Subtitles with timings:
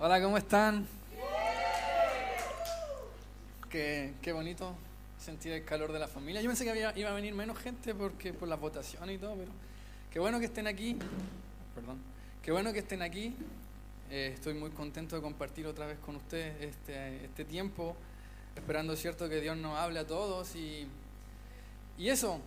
[0.00, 0.86] Hola, ¿cómo están?
[3.68, 4.74] Qué, qué bonito
[5.18, 6.40] sentir el calor de la familia.
[6.40, 9.36] Yo pensé que había- iba a venir menos gente porque por las votaciones y todo,
[9.36, 9.50] pero
[10.10, 10.96] qué bueno que estén aquí.
[11.74, 11.98] Perdón.
[12.42, 13.34] Qué bueno que estén aquí.
[14.10, 17.94] Eh, estoy muy contento de compartir otra vez con ustedes este, este tiempo,
[18.56, 20.56] esperando, cierto, que Dios nos hable a todos.
[20.56, 20.88] Y,
[21.96, 22.40] y eso,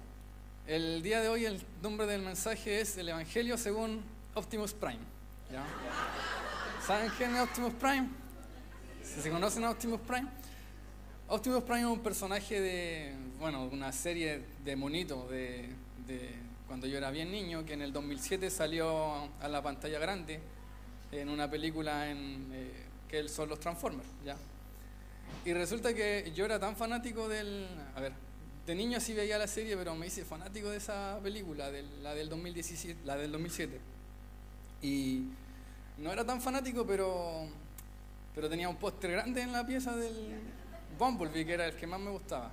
[0.68, 4.02] el día de hoy el nombre del mensaje es el Evangelio según
[4.34, 5.00] Optimus Prime.
[5.52, 5.64] ¿ya?
[6.86, 8.10] ¿Saben quién es Optimus Prime?
[9.02, 10.28] ¿Se conocen Optimus Prime?
[11.30, 15.70] Optimus Prime es un personaje de, bueno, una serie de monitos de,
[16.06, 16.36] de
[16.68, 20.42] cuando yo era bien niño, que en el 2007 salió a la pantalla grande
[21.14, 22.72] en una película en, eh,
[23.08, 24.36] que son los Transformers, ¿ya?
[25.46, 28.12] Y resulta que yo era tan fanático del, a ver,
[28.66, 32.14] de niño sí veía la serie, pero me hice fanático de esa película, de la
[32.14, 33.80] del 2017, la del 2007.
[34.82, 35.28] Y
[35.98, 37.48] no era tan fanático, pero,
[38.34, 40.40] pero tenía un póster grande en la pieza del
[40.98, 42.52] Bumblebee, que era el que más me gustaba.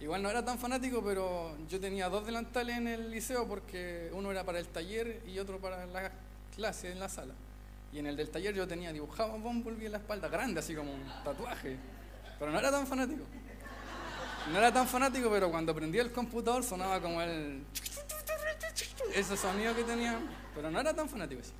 [0.00, 4.32] Igual no era tan fanático, pero yo tenía dos delantales en el liceo porque uno
[4.32, 6.10] era para el taller y otro para la
[6.56, 7.34] clase en la sala.
[7.92, 10.74] Y en el del taller yo tenía dibujado a Bumblebee en la espalda, grande, así
[10.74, 11.76] como un tatuaje.
[12.38, 13.22] Pero no era tan fanático.
[14.50, 17.62] No era tan fanático, pero cuando prendía el computador sonaba como el...
[19.14, 20.18] Ese sonido que tenía.
[20.54, 21.44] Pero no era tan fanático.
[21.44, 21.52] sí.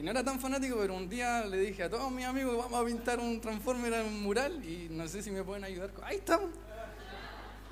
[0.00, 2.80] Y no era tan fanático, pero un día le dije a todos mis amigos, vamos
[2.80, 5.90] a pintar un Transformer en un mural y no sé si me pueden ayudar.
[6.02, 6.48] Ahí estamos.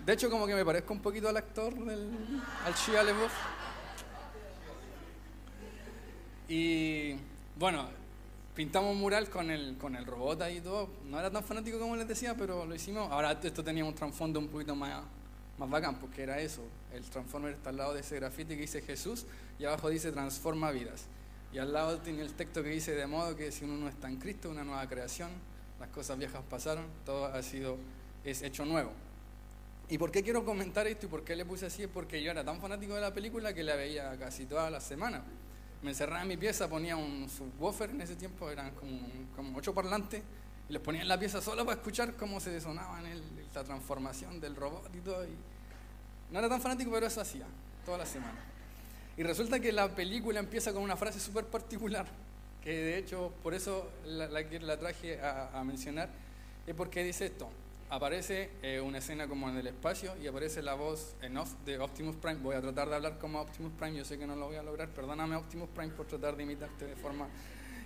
[0.05, 2.11] De hecho, como que me parezco un poquito al actor, del,
[2.67, 3.33] al Shia LaBeouf.
[6.51, 7.17] Y
[7.57, 7.89] bueno,
[8.55, 10.91] pintamos un mural con el, con el robot ahí y todo.
[11.07, 13.11] No era tan fanático como les decía, pero lo hicimos.
[13.11, 15.03] Ahora esto tenía un trasfondo un poquito más,
[15.57, 16.61] más bacán, porque era eso.
[16.93, 19.25] El Transformer está al lado de ese grafiti que dice Jesús
[19.59, 21.07] y abajo dice transforma vidas.
[21.53, 24.09] Y al lado tiene el texto que dice de modo que si uno no está
[24.09, 25.31] en Cristo, una nueva creación,
[25.81, 27.79] las cosas viejas pasaron, todo ha sido,
[28.25, 28.93] es hecho nuevo.
[29.89, 31.85] ¿Y por qué quiero comentar esto y por qué le puse así?
[31.85, 34.85] Es porque yo era tan fanático de la película que la veía casi todas las
[34.85, 35.23] semanas.
[35.83, 39.01] Me encerraba en mi pieza, ponía un subwoofer en ese tiempo, eran como,
[39.35, 40.23] como ocho parlantes,
[40.69, 43.05] y los ponía en la pieza solo para escuchar cómo se sonaban
[43.55, 45.25] la transformación del robot y todo.
[45.25, 45.35] Y
[46.31, 47.47] no era tan fanático, pero eso hacía,
[47.87, 48.43] todas las semanas.
[49.19, 52.07] Y resulta que la película empieza con una frase súper particular,
[52.63, 56.09] que de hecho por eso la, la, la traje a, a mencionar,
[56.65, 57.49] es porque dice esto.
[57.91, 61.81] Aparece eh, una escena como en el espacio y aparece la voz en off de
[61.81, 62.37] Optimus Prime.
[62.37, 64.63] Voy a tratar de hablar como Optimus Prime, yo sé que no lo voy a
[64.63, 67.27] lograr, perdóname Optimus Prime por tratar de imitarte de forma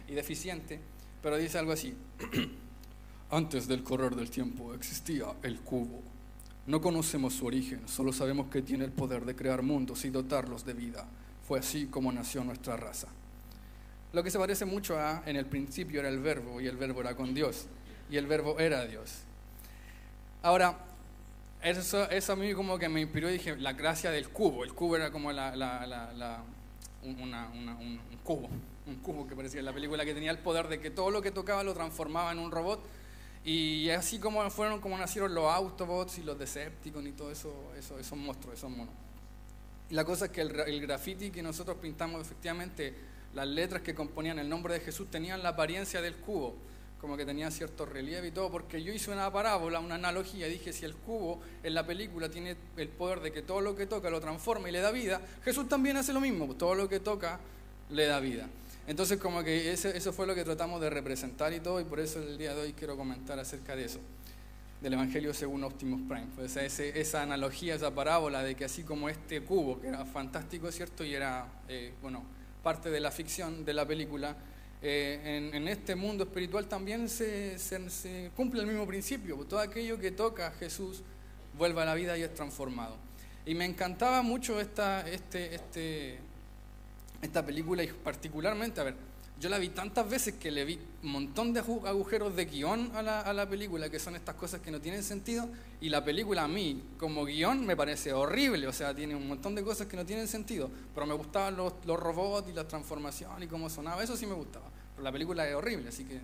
[0.08, 0.80] y deficiente,
[1.22, 1.96] pero dice algo así.
[3.30, 6.02] Antes del correr del tiempo existía el cubo.
[6.66, 10.66] No conocemos su origen, solo sabemos que tiene el poder de crear mundos y dotarlos
[10.66, 11.08] de vida.
[11.46, 13.08] Fue así como nació nuestra raza.
[14.12, 17.00] Lo que se parece mucho a, en el principio era el verbo, y el verbo
[17.00, 17.66] era con Dios,
[18.10, 19.20] y el verbo era Dios.
[20.42, 20.76] Ahora,
[21.62, 24.64] eso, eso a mí como que me inspiró y dije, la gracia del cubo.
[24.64, 25.52] El cubo era como una-
[27.02, 28.48] una- un- un cubo,
[28.86, 31.22] un cubo que parecía en la película que tenía el poder de que todo lo
[31.22, 32.80] que tocaba lo transformaba en un robot.
[33.44, 37.98] Y así como fueron como nacieron los Autobots y los Decepticons y todo eso, eso
[37.98, 38.94] esos monstruos, esos monos.
[39.92, 42.94] La cosa es que el, el graffiti que nosotros pintamos, efectivamente,
[43.34, 46.54] las letras que componían el nombre de Jesús tenían la apariencia del cubo,
[46.98, 50.72] como que tenía cierto relieve y todo, porque yo hice una parábola, una analogía, dije,
[50.72, 54.08] si el cubo en la película tiene el poder de que todo lo que toca
[54.08, 57.38] lo transforma y le da vida, Jesús también hace lo mismo, todo lo que toca
[57.90, 58.48] le da vida.
[58.86, 62.18] Entonces como que eso fue lo que tratamos de representar y todo, y por eso
[62.18, 64.00] el día de hoy quiero comentar acerca de eso
[64.82, 66.26] del Evangelio según Optimus Prime.
[66.34, 70.70] Pues ese- esa analogía, esa parábola de que así como este cubo, que era fantástico,
[70.72, 71.04] ¿cierto?
[71.04, 72.24] Y era, eh, bueno,
[72.62, 74.36] parte de la ficción de la película,
[74.82, 79.36] eh, en, este mundo espiritual también se, se- se cumple el mismo principio.
[79.48, 81.02] Todo aquello que toca a Jesús
[81.56, 82.96] vuelve a la vida y es transformado.
[83.46, 86.18] Y me encantaba mucho esta, este, este,
[87.20, 88.94] esta película y particularmente, a ver,
[89.42, 93.02] yo la vi tantas veces que le vi un montón de agujeros de guion a
[93.02, 95.48] la, a la película, que son estas cosas que no tienen sentido,
[95.80, 99.56] y la película a mí, como guion, me parece horrible, o sea, tiene un montón
[99.56, 103.42] de cosas que no tienen sentido, pero me gustaban los, los robots y la transformación
[103.42, 106.20] y cómo sonaba, eso sí me gustaba, pero la película es horrible, así que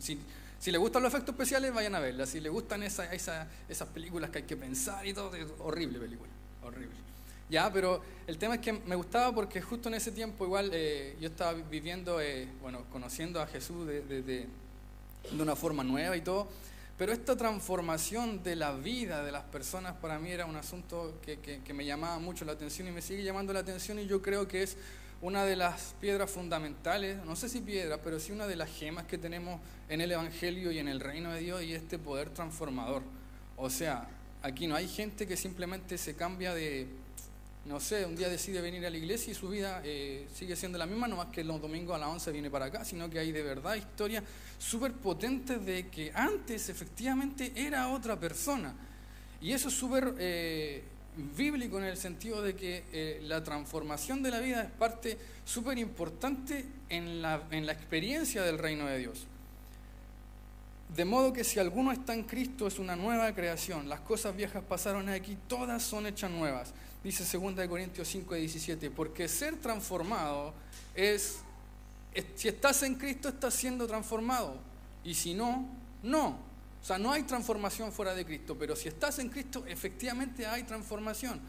[0.00, 0.18] si,
[0.58, 3.86] si le gustan los efectos especiales, vayan a verla, si le gustan esa, esa- esas
[3.90, 6.30] películas que hay que pensar y todo, es horrible película,
[6.64, 6.96] horrible.
[7.48, 11.16] Ya, pero el tema es que me gustaba porque justo en ese tiempo igual eh,
[11.20, 14.46] yo estaba viviendo, eh, bueno, conociendo a Jesús de, de- de-
[15.30, 16.48] de una forma nueva y todo,
[16.98, 21.38] pero esta transformación de la vida de las personas para mí era un asunto que,
[21.38, 24.22] que- que me llamaba mucho la atención y me sigue llamando la atención y yo
[24.22, 24.76] creo que es
[25.22, 29.04] una de las piedras fundamentales, no sé si piedra, pero sí una de las gemas
[29.06, 33.02] que tenemos en el Evangelio y en el reino de Dios y este poder transformador.
[33.56, 34.08] O sea,
[34.42, 36.86] aquí no hay gente que simplemente se cambia de,
[37.66, 40.78] no sé, un día decide venir a la iglesia y su vida eh, sigue siendo
[40.78, 43.18] la misma, no más que los domingos a las 11 viene para acá, sino que
[43.18, 44.24] hay de verdad historias
[44.58, 48.74] súper potentes de que antes efectivamente era otra persona.
[49.40, 50.14] Y eso es súper...
[50.18, 50.82] Eh,
[51.16, 55.78] bíblico en el sentido de que eh, la transformación de la vida es parte súper
[55.78, 59.26] importante en la, en la experiencia del reino de Dios.
[60.88, 63.88] De modo que si alguno está en Cristo es una nueva creación.
[63.88, 66.72] Las cosas viejas pasaron aquí, todas son hechas nuevas.
[67.02, 68.90] Dice 2 Corintios 5, 17.
[68.90, 70.54] Porque ser transformado
[70.94, 71.38] es,
[72.36, 74.58] si estás en Cristo estás siendo transformado.
[75.02, 75.68] Y si no,
[76.02, 76.38] no.
[76.82, 80.62] O sea, no hay transformación fuera de Cristo, pero si estás en Cristo, efectivamente hay
[80.62, 81.40] transformación.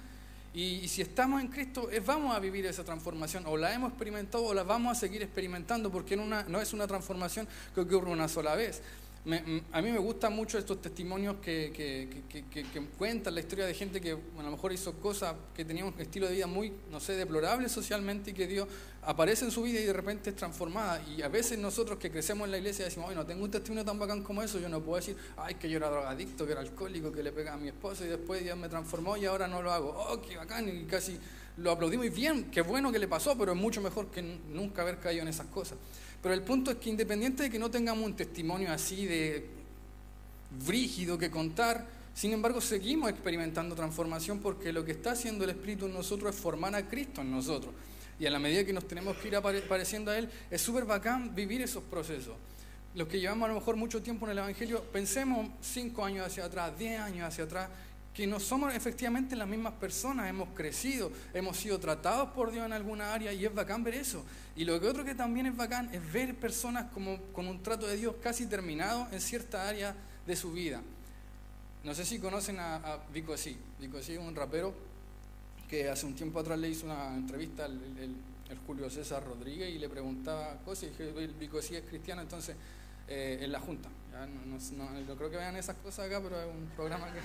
[0.54, 4.54] Y, si estamos en Cristo, vamos a vivir esa transformación, o la hemos experimentado o
[4.56, 8.82] la vamos a seguir experimentando, porque no es una transformación que ocurre una sola vez
[9.74, 12.08] a mí me gustan mucho estos testimonios que,
[12.98, 16.28] cuentan la historia de gente que a lo mejor hizo cosas que tenía un estilo
[16.28, 18.68] de vida muy, no sé, deplorable socialmente y que Dios
[19.02, 21.02] aparece en su vida y de repente es transformada.
[21.08, 24.00] Y a veces nosotros que crecemos en la iglesia decimos, no tengo un testimonio tan
[24.00, 27.12] bacán como eso, yo no puedo decir, ay, que yo era drogadicto, que era alcohólico,
[27.12, 29.74] que le pegaba a mi esposo y después Dios me transformó y ahora no lo
[29.74, 29.90] hago.
[29.90, 31.20] Oh, qué bacán, y casi
[31.58, 34.84] lo aplaudimos y bien, qué bueno que le pasó, pero es mucho mejor que nunca
[34.84, 35.78] haber caído en esas cosas.
[36.22, 39.48] Pero el punto es que independiente de que no tengamos un testimonio así de
[40.66, 45.86] brígido que contar, sin embargo seguimos experimentando transformación porque lo que está haciendo el Espíritu
[45.86, 47.74] en nosotros es formar a Cristo en nosotros.
[48.20, 51.36] Y a la medida que nos tenemos que ir apareciendo a Él, es súper bacán
[51.36, 52.36] vivir esos procesos.
[52.96, 56.46] Los que llevamos a lo mejor mucho tiempo en el Evangelio, pensemos cinco años hacia
[56.46, 57.70] atrás, diez años hacia atrás,
[58.18, 62.74] que no somos efectivamente las mismas personas, hemos crecido, hemos sido tratados por Dios en
[62.74, 64.26] alguna área y es bacán ver eso.
[64.56, 67.86] Y lo que otro que también es bacán es ver personas como con un trato
[67.86, 69.94] de Dios casi terminado en cierta área
[70.26, 70.82] de su vida.
[71.84, 73.56] No sé si conocen a, Vico C.
[73.80, 74.74] Vico C es un rapero
[75.70, 77.80] que hace un tiempo atrás le hizo una entrevista al
[78.66, 82.56] Julio César Rodríguez y le preguntaba cosas y dije, Vico C es cristiano, entonces
[83.08, 83.90] eh, en la Junta.
[84.76, 87.20] no, creo que vean esas cosas acá, pero es un programa que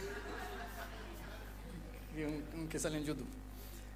[2.68, 3.28] que sale en YouTube.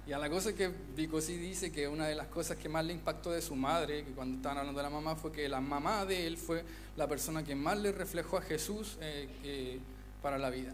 [0.07, 2.85] Y a la cosa que Vico sí dice que una de las cosas que más
[2.85, 5.59] le impactó de su madre, que cuando estaban hablando de la mamá, fue que la
[5.59, 6.63] mamá de él fue
[6.95, 9.79] la persona que más le reflejó a Jesús eh,
[10.21, 10.71] para la vida.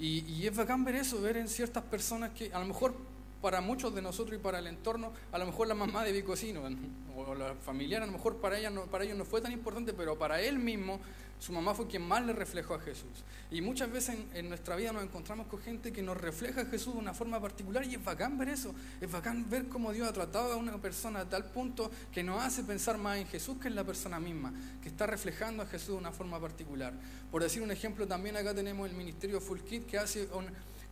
[0.00, 2.94] Y, y, es bacán ver eso, ver en ciertas personas que a lo mejor
[3.40, 6.62] para muchos de nosotros y para el entorno, a lo mejor la mamá de Vicocino
[7.16, 9.92] o la familiar, a lo mejor para, ella no, para ellos no fue tan importante,
[9.92, 10.98] pero para él mismo
[11.42, 13.24] su mamá fue quien más le reflejó a Jesús.
[13.50, 16.94] Y muchas veces en, nuestra vida nos encontramos con gente que nos refleja a Jesús
[16.94, 18.72] de una forma particular y es bacán ver eso.
[19.00, 22.40] Es bacán ver cómo Dios ha tratado a una persona a tal punto que nos
[22.40, 25.88] hace pensar más en Jesús que en la persona misma, que está reflejando a Jesús
[25.88, 26.92] de una forma particular.
[27.32, 30.28] Por decir un ejemplo, también acá tenemos el ministerio Full Kit que hace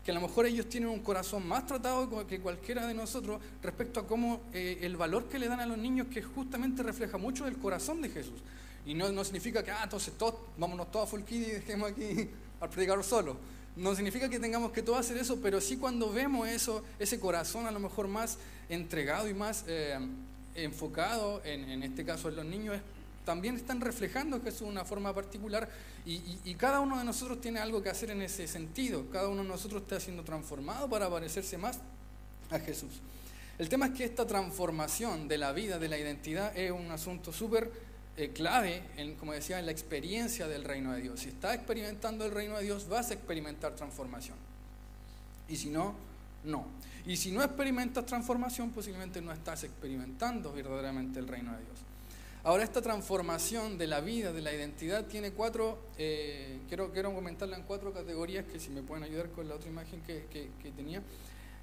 [0.04, 4.00] que a lo mejor ellos tienen un corazón más tratado que cualquiera de nosotros respecto
[4.00, 7.46] a cómo eh, el valor que le dan a los niños que justamente refleja mucho
[7.46, 8.40] el corazón de Jesús.
[8.86, 12.30] Y no, no significa que, ah, entonces todos, vámonos todos a full y dejemos aquí
[12.60, 13.36] al predicador solo.
[13.76, 17.66] No significa que tengamos que todos hacer eso, pero sí cuando vemos eso, ese corazón
[17.66, 18.38] a lo mejor más
[18.68, 19.98] entregado y más eh,
[20.54, 22.76] enfocado, en, en, este caso en los niños,
[23.24, 25.68] también están reflejando a Jesús de una forma particular
[26.06, 29.08] y, cada uno de nosotros tiene algo que hacer en ese sentido.
[29.10, 31.78] Cada uno de nosotros está siendo transformado para parecerse más
[32.50, 33.00] a Jesús.
[33.58, 37.32] El tema es que esta transformación de la vida, de la identidad, es un asunto
[37.32, 37.70] súper
[38.16, 41.20] eh, clave, en, como decía, en la experiencia del reino de Dios.
[41.20, 44.36] Si estás experimentando el reino de Dios, vas a experimentar transformación.
[45.48, 45.94] Y si no,
[46.44, 46.66] no.
[47.06, 51.89] Y si no experimentas transformación, posiblemente no estás experimentando verdaderamente el reino de Dios.
[52.42, 57.56] Ahora, esta transformación de la vida, de la identidad, tiene cuatro, eh, quiero, quiero comentarla
[57.56, 61.02] en cuatro categorías que si me pueden ayudar con la otra imagen que, que tenía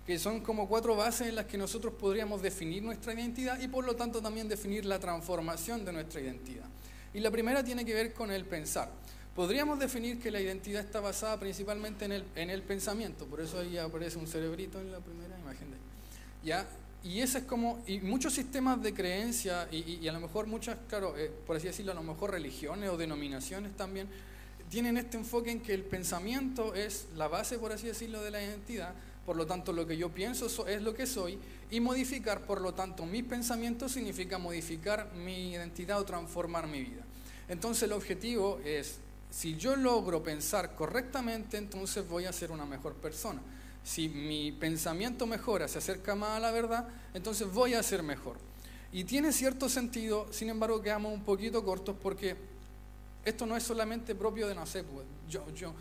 [0.07, 3.83] que son como cuatro bases en las que nosotros podríamos definir nuestra identidad y por
[3.83, 6.63] lo tanto también definir la transformación de nuestra identidad.
[7.13, 8.89] Y la primera tiene que ver con el pensar.
[9.35, 13.59] Podríamos definir que la identidad está basada principalmente en el, en el pensamiento, por eso
[13.59, 15.77] ahí aparece un cerebrito en la primera imagen de
[16.41, 16.65] ¿Ya?
[17.03, 21.15] Y ese es como, y muchos sistemas de creencia, y, a lo mejor muchas, claro,
[21.17, 24.07] eh, por así decirlo, a lo mejor religiones o denominaciones también,
[24.69, 28.43] tienen este enfoque en que el pensamiento es la base, por así decirlo, de la
[28.43, 28.93] identidad,
[29.25, 31.39] por lo tanto lo que yo pienso es lo que soy,
[31.71, 37.03] y modificar, por lo tanto, mis pensamientos significa modificar mi identidad o transformar mi vida.
[37.47, 38.99] Entonces el objetivo es,
[39.29, 43.41] si yo logro pensar correctamente, entonces voy a ser una mejor persona.
[43.87, 48.35] Si mi pensamiento mejora, se acerca más a la verdad, entonces voy a ser mejor.
[48.91, 52.35] Y tiene cierto sentido, sin embargo quedamos un poquito cortos porque
[53.23, 54.65] esto no es solamente propio de, no
[55.29, 55.73] yo, yo,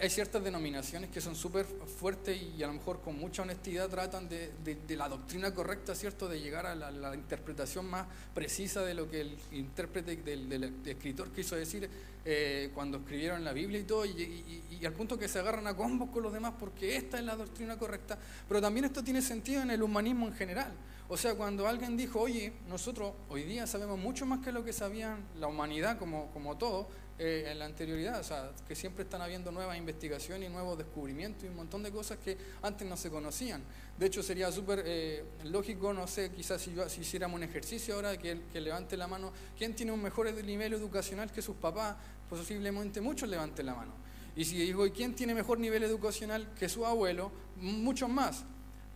[0.00, 4.28] hay ciertas denominaciones que son súper fuertes y a lo mejor con mucha honestidad tratan
[4.28, 4.52] de,
[4.96, 6.28] la doctrina correcta, ¿cierto?
[6.28, 11.56] De llegar a la, interpretación más precisa de lo que el intérprete del, escritor quiso
[11.56, 11.90] decir
[12.24, 15.76] eh, cuando escribieron la Biblia y todo, y, y, al punto que se agarran a
[15.76, 18.18] combos con los demás porque esta es la doctrina correcta.
[18.48, 20.72] Pero también esto tiene sentido en el humanismo en general.
[21.08, 24.72] O sea, cuando alguien dijo, oye, nosotros hoy día sabemos mucho más que lo que
[24.72, 26.88] sabían la humanidad como, como todo,
[27.24, 31.44] eh, en la anterioridad, o sea, que siempre están habiendo nuevas investigaciones y nuevos descubrimientos
[31.44, 33.62] y un montón de cosas que antes no se conocían.
[33.96, 38.40] De hecho, sería súper eh, lógico, no sé, quizás si, hiciéramos un ejercicio ahora, que,
[38.52, 41.94] que levante la mano, ¿quién tiene un mejor nivel educacional que sus papás?
[42.28, 43.92] Posiblemente muchos levanten la mano.
[44.34, 47.30] Y si digo, ¿y quién tiene mejor nivel educacional que su abuelo?
[47.56, 48.42] Muchos más.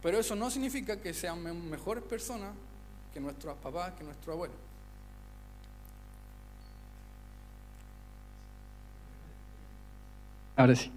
[0.03, 1.41] Pero eso no significa que sean
[1.71, 2.55] mejores personas
[3.15, 4.66] que nuestros papás, que nuestro abuelo.
[10.57, 10.91] Ahora sí.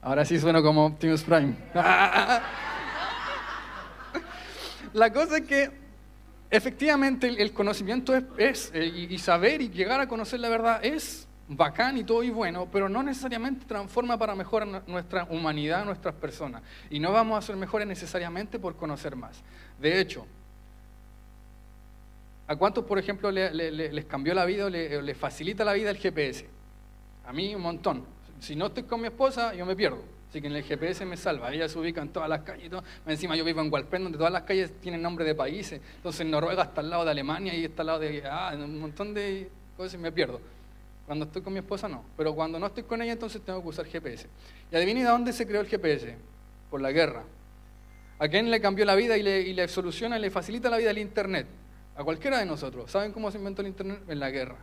[0.00, 1.54] Ahora sí suena como Optimus Prime.
[4.94, 5.70] La cosa es que
[6.48, 11.98] efectivamente el, conocimiento es, eh, y, saber y llegar a conocer la verdad es bacán
[11.98, 16.62] y todo y bueno, pero no necesariamente transforma para mejorar nuestra humanidad, nuestras personas.
[16.88, 19.42] Y no vamos a ser mejores necesariamente por conocer más.
[19.78, 20.26] De hecho,
[22.46, 26.46] ¿a cuántos, por ejemplo, les cambió la vida o les facilita la vida el GPS?
[27.26, 28.15] A mí un montón
[28.46, 29.98] si no estoy con mi esposa, yo me pierdo.
[30.28, 31.52] Así que en el GPS me salva.
[31.52, 32.66] Ella se ubica en todas las calles.
[32.66, 32.84] Y todo.
[33.04, 35.80] Encima yo vivo en Walpen, donde todas las calles tienen nombre de países.
[35.96, 38.22] Entonces Noruega está al lado de Alemania y está al lado de...
[38.24, 40.40] Ah, un montón de cosas y me pierdo.
[41.06, 42.04] Cuando estoy con mi esposa no.
[42.16, 44.28] Pero cuando no estoy con ella, entonces tengo que usar GPS.
[44.70, 46.16] Y adivinen de dónde se creó el GPS.
[46.70, 47.24] Por la guerra.
[48.20, 50.76] ¿A quién le cambió la vida y le, y le soluciona y le facilita la
[50.76, 51.48] vida el Internet?
[51.96, 52.92] A cualquiera de nosotros.
[52.92, 54.02] ¿Saben cómo se inventó el Internet?
[54.06, 54.56] En la guerra.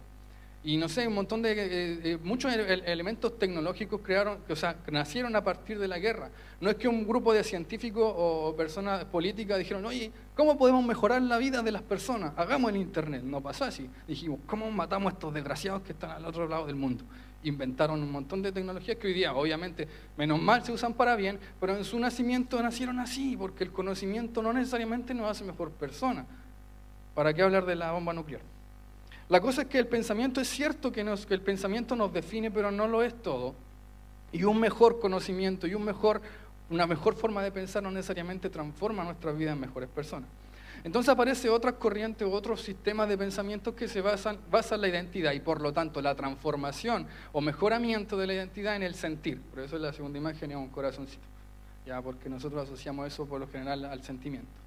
[0.66, 5.36] Y no sé, un montón de, eh, eh, muchos elementos tecnológicos crearon, o sea, nacieron
[5.36, 6.30] a partir de la guerra.
[6.62, 11.22] No es que un grupo de científicos o personas políticas dijeron, oye, ¿cómo podemos mejorar
[11.22, 12.32] la vida de las personas?
[12.38, 13.24] Hagamos el Internet.
[13.24, 13.90] No pasó así.
[14.08, 17.04] Dijimos, ¿cómo matamos a estos desgraciados que están al otro lado del mundo?
[17.44, 21.40] Inventaron un montón de tecnologías que hoy día, obviamente, menos mal se usan para bien,
[21.60, 26.26] pero en su nacimiento nacieron así, porque el conocimiento no necesariamente nos hace mejor persona.
[27.14, 28.53] ¿Para qué hablar de la bomba nuclear?
[29.30, 32.88] La cosa es que el pensamiento es cierto que, el pensamiento nos define, pero no
[32.88, 33.56] lo es todo.
[34.32, 36.22] Y un mejor conocimiento y un mejor,
[36.70, 40.30] una mejor forma de pensar no necesariamente transforma nuestra vida en mejores personas.
[40.84, 45.32] Entonces aparece otra corriente u otros sistemas de pensamiento que se basan, basan la identidad
[45.32, 49.40] y por lo tanto la transformación o mejoramiento de la identidad en el sentir.
[49.40, 51.24] Por eso es la segunda imagen es un corazoncito,
[51.86, 54.63] ya porque nosotros asociamos eso por lo general al sentimiento.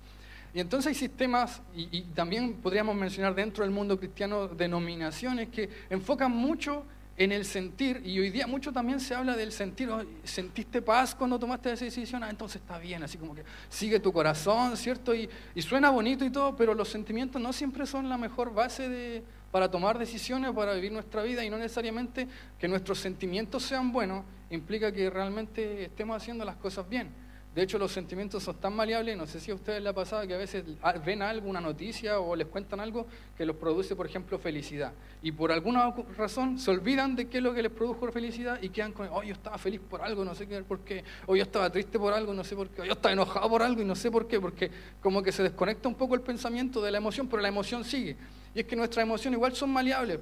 [0.56, 6.32] Y entonces hay sistemas, y, también podríamos mencionar dentro del mundo cristiano denominaciones que enfocan
[6.32, 6.82] mucho
[7.18, 9.90] en el sentir, y hoy día mucho también se habla del sentir,
[10.24, 12.24] ¿sentiste paz cuando tomaste esa decisión?
[12.24, 15.14] Ah, entonces está bien, así como que sigue tu corazón, ¿cierto?
[15.14, 19.22] Y, suena bonito y todo, pero los sentimientos no siempre son la mejor base de,
[19.50, 24.24] para tomar decisiones, para vivir nuestra vida, y no necesariamente que nuestros sentimientos sean buenos,
[24.48, 27.25] implica que realmente estemos haciendo las cosas bien.
[27.56, 30.26] De hecho, los sentimientos son tan maleables, no sé si a ustedes les ha pasado
[30.26, 30.62] que a veces
[31.06, 34.92] ven algo, una noticia o les cuentan algo que los produce, por ejemplo, felicidad.
[35.22, 38.68] Y por alguna razón se olvidan de qué es lo que les produjo felicidad y
[38.68, 41.44] quedan con, oh, yo estaba feliz por algo, no sé qué, por qué, o yo
[41.44, 43.86] estaba triste por algo, no sé por qué, o yo estaba enojado por algo y
[43.86, 44.70] no sé por qué, porque
[45.00, 48.18] como que se desconecta un poco el pensamiento de la emoción, pero la emoción sigue.
[48.54, 50.20] Y es que nuestras emociones igual son maleables.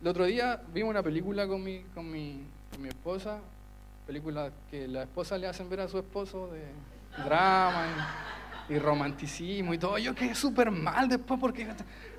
[0.00, 3.40] El otro día vimos una película con mi, con mi, con mi esposa,
[4.12, 6.60] película que la esposa le hacen ver a su esposo de
[7.24, 7.86] drama
[8.68, 9.96] y, romanticismo y todo.
[9.96, 11.66] Yo quedé súper mal después porque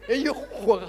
[0.07, 0.35] ellos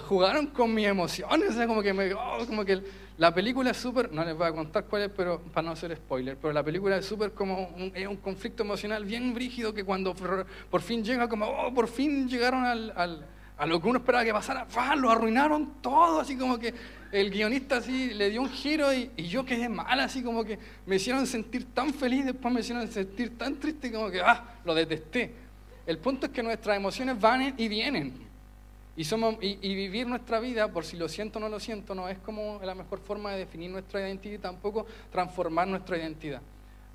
[0.08, 2.82] jugaron con mis emociones, o como que, me, oh, como que
[3.18, 5.94] la película es súper, no les voy a contar cuál es, pero para no hacer
[5.94, 10.14] spoiler, pero la película es súper como un, un, conflicto emocional bien brígido que cuando
[10.14, 14.32] por, fin llega como, oh, por fin llegaron al, a lo que uno esperaba que
[14.32, 16.74] pasara, lo arruinaron todo, así como que
[17.14, 20.96] el guionista así le dio un giro y, yo quedé mal, así como que me
[20.96, 25.32] hicieron sentir tan feliz, después me hicieron sentir tan triste como que, ah, lo detesté.
[25.86, 28.12] El punto es que nuestras emociones van y vienen.
[28.96, 32.08] Y, somos, y, vivir nuestra vida, por si lo siento o no lo siento, no
[32.08, 36.42] es como la mejor forma de definir nuestra identidad y tampoco transformar nuestra identidad.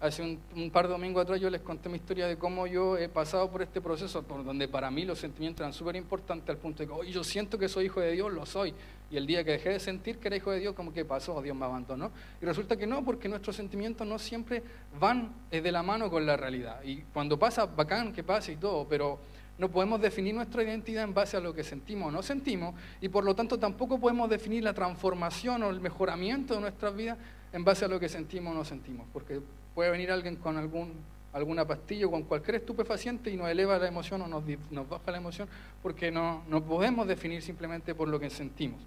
[0.01, 0.21] Hace
[0.55, 3.49] un, par de domingos atrás yo les conté mi historia de cómo yo he pasado
[3.51, 6.87] por este proceso, por donde para mí los sentimientos eran súper importantes, al punto de
[6.87, 8.73] que hoy yo siento que soy hijo de Dios, lo soy.
[9.11, 11.41] Y el día que dejé de sentir que era hijo de Dios, como que pasó,
[11.41, 12.11] Dios me abandonó.
[12.41, 14.61] Y resulta que no, porque nuestros sentimientos no siempre
[14.99, 16.83] van eh, de la mano con la realidad.
[16.83, 19.19] Y cuando pasa, bacán que pase y todo, pero
[19.59, 23.09] no podemos definir nuestra identidad en base a lo que sentimos o no sentimos, y
[23.09, 27.17] por lo tanto tampoco podemos definir la transformación o el mejoramiento de nuestras vidas
[27.51, 29.41] en base a lo que sentimos o no sentimos, porque
[29.75, 30.93] puede venir alguien con algún,
[31.33, 35.11] alguna pastilla o con cualquier estupefaciente y nos eleva la emoción o nos, nos baja
[35.11, 35.49] la emoción,
[35.83, 38.79] porque no, no podemos definir simplemente por lo que sentimos.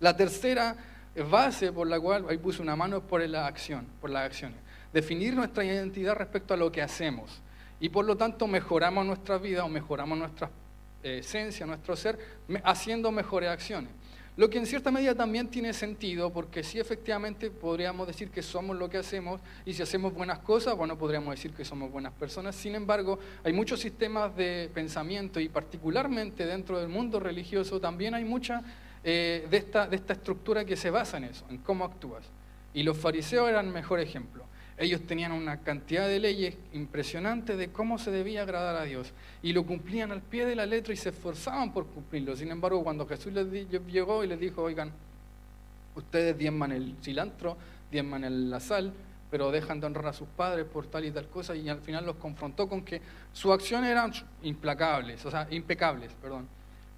[0.00, 0.76] La tercera
[1.30, 4.58] base por la cual, ahí puse una mano, es por la acción, por las acciones.
[4.92, 7.42] Definir nuestra identidad respecto a lo que hacemos.
[7.80, 10.50] Y por lo tanto mejoramos nuestra vida o mejoramos nuestra
[11.02, 12.18] eh, esencia, nuestro ser,
[12.64, 13.90] haciendo mejores acciones.
[14.36, 18.76] Lo que en cierta medida también tiene sentido, porque sí efectivamente podríamos decir que somos
[18.76, 22.54] lo que hacemos, y si hacemos buenas cosas, bueno, podríamos decir que somos buenas personas.
[22.54, 28.26] Sin embargo, hay muchos sistemas de pensamiento, y particularmente dentro del mundo religioso, también hay
[28.26, 28.62] mucha
[29.08, 32.24] eh, de, esta, de esta estructura que se basa en eso, en cómo actúas.
[32.74, 34.44] Y los fariseos eran el mejor ejemplo.
[34.76, 39.12] Ellos tenían una cantidad de leyes impresionantes de cómo se debía agradar a Dios
[39.44, 42.34] y lo cumplían al pie de la letra y se esforzaban por cumplirlo.
[42.34, 43.46] Sin embargo, cuando Jesús les
[43.86, 44.90] llegó y les dijo, oigan,
[45.94, 47.56] ustedes diezman el cilantro,
[47.92, 48.92] diezman la sal,
[49.30, 52.04] pero dejan de honrar a sus padres por tal y tal cosa y al final
[52.04, 53.00] los confrontó con que
[53.32, 56.55] sus acciones eran implacables, o sea, impecables, perdón.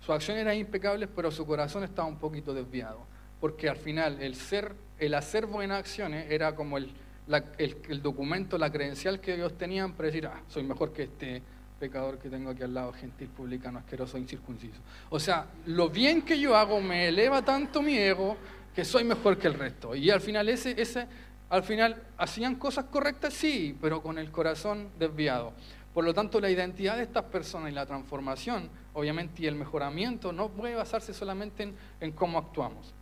[0.08, 3.04] Sus acciones eran impecables, pero su corazón estaba un poquito desviado,
[3.42, 9.20] porque al final el ser, el hacer buenas acciones era como el documento, la credencial
[9.20, 11.42] que ellos tenían para decir, ah, soy mejor que este
[11.78, 14.80] pecador que tengo aquí al lado, gentil, publicano, asqueroso, incircunciso.
[15.10, 18.34] O sea, lo bien que yo hago me eleva tanto mi ego
[18.74, 19.94] que soy mejor que el resto.
[19.94, 21.06] Y al final ese, ese,
[21.50, 25.52] al final hacían cosas correctas, sí, pero con el corazón desviado.
[25.92, 30.32] Por lo tanto, la identidad de estas personas y la transformación, obviamente, y el mejoramiento
[30.32, 32.94] no puede basarse solamente en cómo actuamos.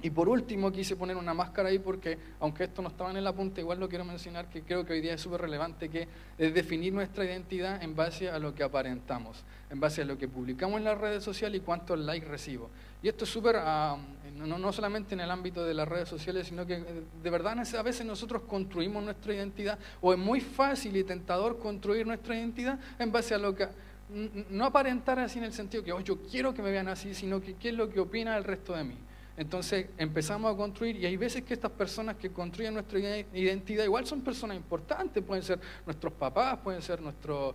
[0.00, 3.32] Y por último quise poner una máscara ahí porque, aunque esto no estaba en la
[3.32, 6.06] punta, igual lo quiero mencionar que creo que hoy día es súper relevante, que
[6.38, 10.28] es definir nuestra identidad en base a lo que aparentamos, en base a lo que
[10.28, 12.70] publicamos en las redes sociales y cuántos likes recibo.
[13.02, 13.96] Y esto es súper, ah,
[14.36, 17.58] no, no, solamente en el ámbito de las redes sociales, sino que eh, de verdad
[17.58, 22.78] a veces nosotros construimos nuestra identidad, o es muy fácil y tentador construir nuestra identidad
[23.00, 23.66] en base a lo que
[24.08, 27.40] no aparentar así en el sentido que oh, yo quiero que me vean así, sino
[27.40, 28.96] que qué es lo que opina el resto de mí.
[29.36, 34.04] Entonces empezamos a construir y hay veces que estas personas que construyen nuestra identidad igual
[34.04, 37.54] son personas importantes, pueden ser nuestros papás, pueden ser nuestros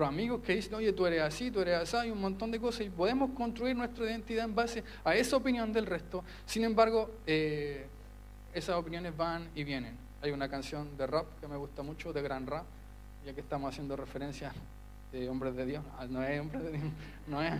[0.00, 2.80] amigos que dicen, oye, tú eres así, tú eres así, hay un montón de cosas
[2.86, 6.24] y podemos construir nuestra identidad en base a esa opinión del resto.
[6.46, 7.86] Sin embargo, eh,
[8.52, 9.96] esas opiniones van y vienen.
[10.22, 12.64] Hay una canción de rap que me gusta mucho, de Gran Rap,
[13.24, 14.52] ya que estamos haciendo referencia
[15.12, 16.84] de hombres de Dios, ah, no es hombres de Dios,
[17.26, 17.54] no es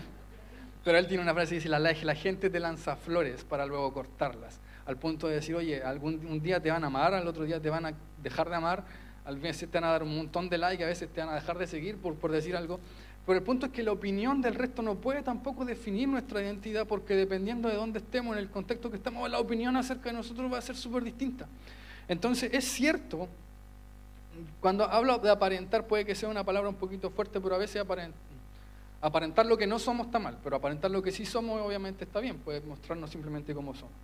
[0.85, 3.93] pero él tiene una frase que dice, la, la gente te lanza flores para luego
[3.93, 4.61] cortarlas.
[4.87, 7.61] Al punto de decir, oye, algún un día te van a amar, al otro día
[7.61, 8.85] te van a dejar de amar,
[9.25, 11.35] a veces te van a dar un montón de like, a veces te van a
[11.35, 12.81] dejar de seguir por, por decir algo.
[13.27, 16.87] Pero el punto es que la opinión del resto no puede tampoco definir nuestra identidad
[16.87, 20.51] porque dependiendo de dónde estemos, en el contexto que estamos, la opinión acerca de nosotros
[20.51, 21.47] va a ser súper distinta.
[22.09, 23.29] Entonces es cierto,
[24.61, 27.81] cuando hablo de aparentar puede que sea una palabra un poquito fuerte, pero a veces
[27.81, 28.31] aparentar
[29.03, 32.21] Aparentar lo que no somos está mal, pero aparentar lo que sí somos obviamente está
[32.21, 33.95] bien, puede mostrarnos simplemente cómo somos.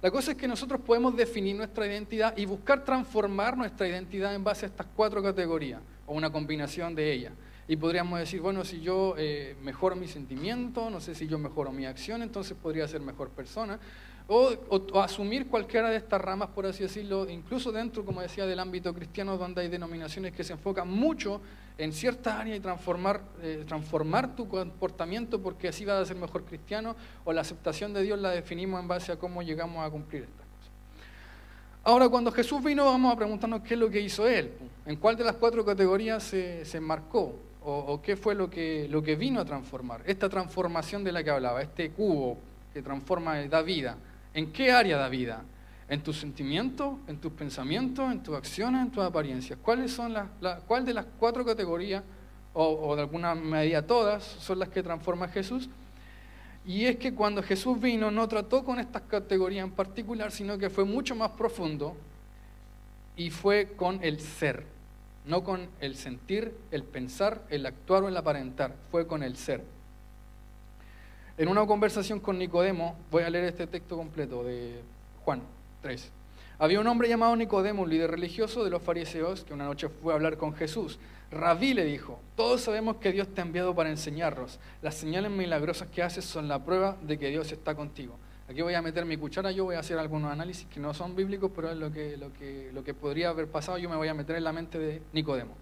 [0.00, 4.42] La cosa es que nosotros podemos definir nuestra identidad y buscar transformar nuestra identidad en
[4.42, 7.32] base a estas cuatro categorías, o una combinación de ellas.
[7.68, 11.70] Y podríamos decir, bueno, si yo eh, mejoro mi sentimiento, no sé si yo mejoro
[11.70, 13.78] mi acción, entonces podría ser mejor persona.
[14.28, 18.94] O, asumir cualquiera de estas ramas, por así decirlo, incluso dentro, como decía, del ámbito
[18.94, 21.40] cristiano, donde hay denominaciones que se enfocan mucho
[21.76, 26.44] en cierta área y transformar, eh, transformar tu comportamiento porque así vas a ser mejor
[26.44, 30.22] cristiano, o la aceptación de Dios la definimos en base a cómo llegamos a cumplir
[30.22, 30.70] estas cosas.
[31.82, 34.52] Ahora, cuando Jesús vino, vamos a preguntarnos qué es lo que hizo Él,
[34.86, 38.86] en cuál de las cuatro categorías se, se marcó, o, o, qué fue lo que,
[38.88, 40.02] lo que vino a transformar.
[40.06, 42.38] Esta transformación de la que hablaba, este cubo
[42.72, 43.96] que transforma, da vida
[44.34, 45.42] ¿En qué área da vida?
[45.88, 49.58] ¿En tus sentimientos, en tus pensamientos, en tus acciones, en tus apariencias?
[49.62, 50.28] ¿Cuáles son las,
[50.66, 52.02] ¿Cuál de las cuatro categorías,
[52.54, 55.68] o, de alguna medida todas, son las que transforma Jesús?
[56.64, 60.70] Y es que cuando Jesús vino no trató con estas categorías en particular, sino que
[60.70, 61.96] fue mucho más profundo
[63.16, 64.64] y fue con el ser,
[65.26, 69.62] no con el sentir, el pensar, el actuar o el aparentar, fue con el ser.
[71.42, 74.80] En una conversación con Nicodemo, voy a leer este texto completo de
[75.24, 75.42] Juan
[75.80, 76.12] 3.
[76.60, 80.12] Había un hombre llamado Nicodemo, un líder religioso de los fariseos, que una noche fue
[80.12, 81.00] a hablar con Jesús.
[81.32, 84.60] Rabí le dijo, todos sabemos que Dios te ha enviado para enseñarnos.
[84.82, 88.16] Las señales milagrosas que haces son la prueba de que Dios está contigo.
[88.48, 91.16] Aquí voy a meter mi cuchara, yo voy a hacer algunos análisis que no son
[91.16, 94.06] bíblicos, pero es lo que, lo que, lo que podría haber pasado, yo me voy
[94.06, 95.56] a meter en la mente de Nicodemo.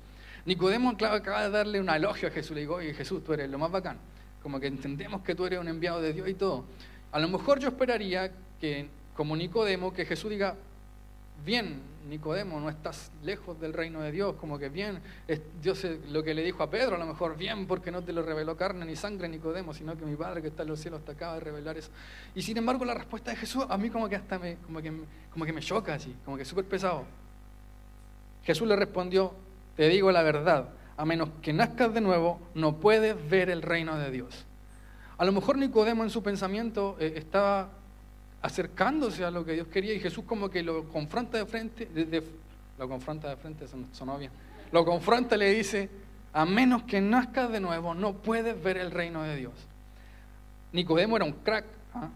[0.45, 2.55] Nicodemo acaba de darle un elogio a Jesús.
[2.55, 3.97] Le digo, oye Jesús, tú eres lo más bacán.
[4.43, 6.65] Como que entendemos que tú eres un enviado de Dios y todo.
[7.13, 10.57] A lo mejor yo esperaría que, como Nicodemo, que Jesús diga,
[11.45, 16.23] bien, Nicodemo, no estás lejos del reino de Dios, como que bien, es Dios lo
[16.23, 18.85] que le dijo a Pedro, a lo mejor bien, porque no te lo reveló carne
[18.85, 21.41] ni sangre Nicodemo, sino que mi Padre que está en los cielos te acaba de
[21.41, 21.91] revelar eso.
[22.35, 24.93] Y sin embargo la respuesta de Jesús a mí como que hasta me, como que,
[25.31, 27.05] como que me choca así, como que súper pesado.
[28.45, 29.35] Jesús le respondió,
[29.77, 30.71] te digo la verdad,
[31.01, 34.45] a menos que nazcas de nuevo, no puedes ver el reino de Dios.
[35.17, 37.71] A lo mejor Nicodemo en su pensamiento eh, estaba
[38.43, 41.89] acercándose a lo que Dios quería y Jesús como que lo confronta de frente,
[42.79, 44.31] lo confronta de frente, sonó bien,
[44.73, 45.89] lo confronta y le dice,
[46.35, 49.55] a menos que nazcas de nuevo, no puedes ver el reino de Dios.
[50.73, 52.11] Nicodemo era un crack, ¿ah?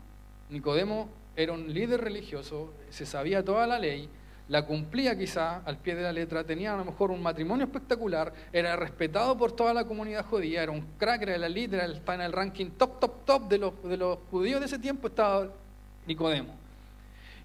[0.51, 4.11] Nicodemo era un líder religioso, se sabía toda la ley,
[4.49, 8.33] la cumplía quizá al pie de la letra, tenía a lo mejor un matrimonio espectacular,
[8.53, 12.21] era respetado por toda la comunidad judía, era un crack, era la líder, estaba en
[12.23, 15.49] el ranking top, top, top de los, de los judíos de ese tiempo, estaba
[16.07, 16.55] Nicodemo.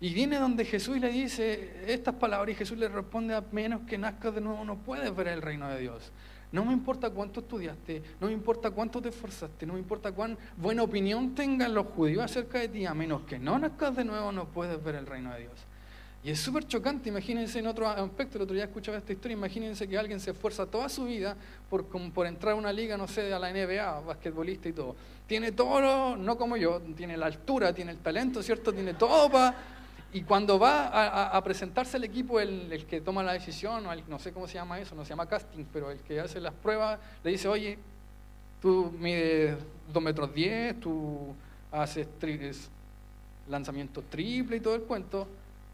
[0.02, 3.98] Y viene donde Jesús le dice estas palabras y Jesús le responde, a menos que
[3.98, 6.12] nazcas de nuevo no puedes ver el reino de Dios.
[6.52, 10.38] No me importa cuánto estudiaste, no me importa cuánto te esforzaste, no me importa cuán
[10.58, 14.32] buena opinión tengan los judíos acerca de ti, a menos que no nazcas de nuevo
[14.32, 15.69] no puedes ver el reino de Dios.
[16.22, 19.88] Y es súper chocante, imagínense en otro aspecto, el otro día escuchaba esta historia, imagínense
[19.88, 21.38] que alguien se esfuerza toda su vida
[21.70, 24.98] por, entrar a una liga, no sé, a la NBA, basquetbolista y todo.
[25.28, 28.74] Tiene todo, no como yo, tiene la altura, tiene el talento, ¿cierto?
[28.74, 29.56] Tiene todo para...
[30.12, 34.48] Y cuando va a, presentarse el equipo, el, que toma la decisión, no sé cómo
[34.48, 37.48] se llama eso, no se llama casting, pero el que hace las pruebas, le dice,
[37.48, 37.78] oye,
[38.60, 39.56] tú mides
[39.94, 41.36] 2 metros 10, tú
[41.72, 42.08] haces
[43.48, 45.28] lanzamiento triple y todo el cuento,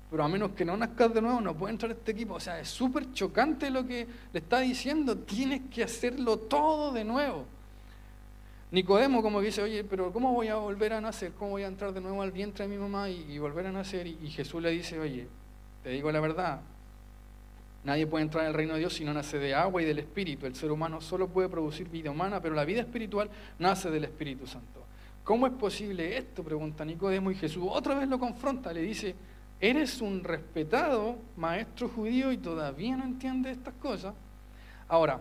[0.09, 2.35] pero a menos que no nazcas de nuevo no puede entrar este equipo.
[2.35, 7.03] O sea, es súper chocante lo que le está diciendo, tienes que hacerlo todo de
[7.03, 7.45] nuevo.
[8.71, 11.31] Nicodemo como dice, oye, pero ¿cómo voy a volver a nacer?
[11.33, 14.07] ¿Cómo voy a entrar de nuevo al vientre de mi mamá y, volver a nacer?
[14.07, 15.27] Y, Jesús le dice, oye,
[15.83, 16.61] te digo la verdad,
[17.83, 19.99] nadie puede entrar en el reino de Dios si no nace de agua y del
[19.99, 20.45] Espíritu.
[20.45, 24.45] El ser humano solo puede producir vida humana, pero la vida espiritual nace del Espíritu
[24.45, 24.83] Santo.
[25.23, 26.43] ¿Cómo es posible esto?
[26.43, 29.15] Pregunta Nicodemo y Jesús otra vez lo confronta, le dice,
[29.59, 34.13] eres un respetado maestro judío y todavía no entiendes estas cosas.
[34.87, 35.19] Ahora,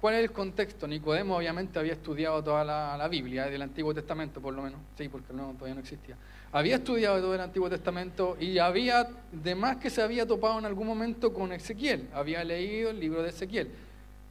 [0.00, 0.86] ¿cuál es el contexto?
[0.86, 5.32] Nicodemo obviamente había estudiado toda la, Biblia, del Antiguo Testamento por lo menos, sí, porque
[5.32, 6.16] no, todavía no existía.
[6.52, 10.66] Había estudiado todo el Antiguo Testamento y había, de más que se había topado en
[10.66, 13.70] algún momento con Ezequiel, había leído el libro de Ezequiel.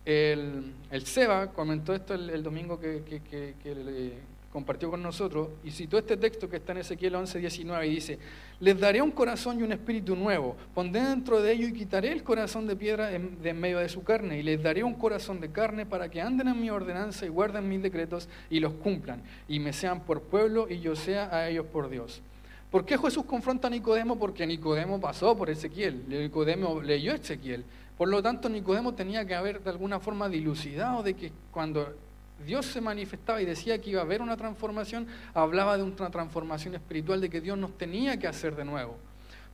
[0.05, 0.73] El,
[1.05, 4.19] Seba comentó esto el, domingo que, que, que, que
[4.53, 8.19] compartió con nosotros y citó este texto que está en Ezequiel 11, 19 y dice,
[8.59, 12.23] les daré un corazón y un espíritu nuevo, pondré dentro de ellos y quitaré el
[12.23, 15.51] corazón de piedra de en medio de su carne y les daré un corazón de
[15.51, 19.59] carne para que anden en mi ordenanza y guarden mis decretos y los cumplan y
[19.59, 22.21] me sean por pueblo y yo sea a ellos por Dios.
[22.69, 24.19] ¿Por qué Jesús confronta a Nicodemo?
[24.19, 27.65] Porque Nicodemo pasó por Ezequiel, Nicodemo leyó Ezequiel.
[27.97, 31.95] Por lo tanto, Nicodemo tenía que haber de alguna forma dilucidado de que cuando
[32.43, 36.75] Dios se manifestaba y decía que iba a haber una transformación, hablaba de una transformación
[36.75, 38.97] espiritual, de que Dios nos tenía que hacer de nuevo.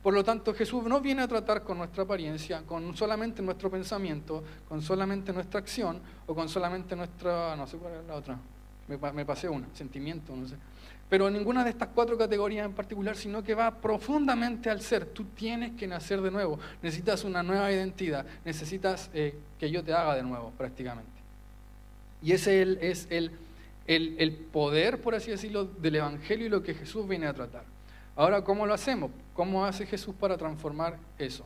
[0.02, 4.42] Por lo tanto, Jesús no viene a tratar con nuestra apariencia, con solamente nuestro pensamiento,
[4.66, 8.38] con solamente nuestra acción o con solamente nuestra, no sé cuál es la otra,
[8.88, 10.56] me, pasé una, sentimiento, no sé.
[11.08, 15.06] Pero ninguna de estas cuatro categorías en particular, sino que va profundamente al ser.
[15.06, 19.92] Tú tienes que nacer de nuevo, necesitas una nueva identidad, necesitas eh, que yo te
[19.92, 21.19] haga de nuevo prácticamente.
[22.22, 23.32] Y ese es el,
[23.86, 27.64] el, poder, por así decirlo, del Evangelio y lo que Jesús viene a tratar.
[28.14, 29.10] Ahora, ¿cómo lo hacemos?
[29.34, 31.44] ¿Cómo hace Jesús para transformar eso?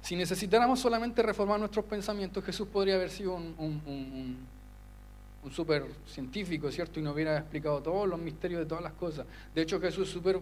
[0.00, 4.36] Si necesitáramos solamente reformar nuestros pensamientos, Jesús podría haber sido un, un,
[5.50, 7.00] súper científico, ¿cierto?
[7.00, 9.26] Y no hubiera explicado todos los misterios de todas las cosas.
[9.54, 10.40] De hecho, Jesús super,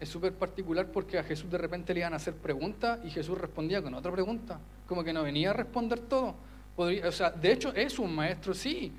[0.00, 3.36] es súper particular porque a Jesús de repente le iban a hacer preguntas y Jesús
[3.36, 4.58] respondía con otra pregunta.
[4.86, 6.34] Como que no venía a responder todo
[6.78, 8.92] o sea, de hecho es un maestro, sí,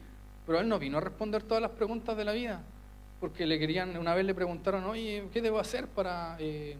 [0.45, 2.61] pero él no vino a responder todas las preguntas de la vida,
[3.19, 6.75] porque le querían, una vez le preguntaron, oye, ¿qué debo hacer para, eh,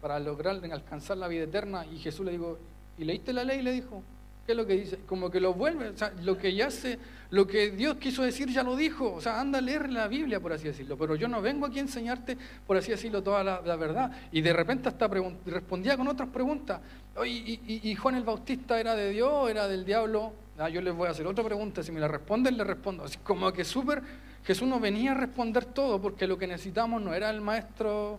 [0.00, 1.86] para lograr alcanzar la vida eterna?
[1.86, 2.58] Y Jesús le dijo,
[2.98, 3.62] ¿y leíste la ley?
[3.62, 4.02] Le dijo,
[4.48, 4.98] ¿qué es lo que dice?
[5.06, 8.48] Como que lo vuelve, o sea, lo que ya se, lo que Dios quiso decir
[8.48, 11.28] ya lo dijo, o sea, anda a leer la Biblia, por así decirlo, pero yo
[11.28, 14.10] no vengo aquí a enseñarte, por así decirlo, toda la, verdad.
[14.32, 15.06] Y de repente hasta
[15.44, 16.80] respondía con otras preguntas.
[17.26, 20.32] ¿y, Juan el Bautista era de Dios, era del diablo?
[20.56, 23.04] Ah, yo les voy a hacer otra pregunta, si me la responden, le respondo.
[23.04, 24.02] Así como que súper,
[24.46, 28.18] Jesús no venía a responder todo, porque lo que necesitamos no era el maestro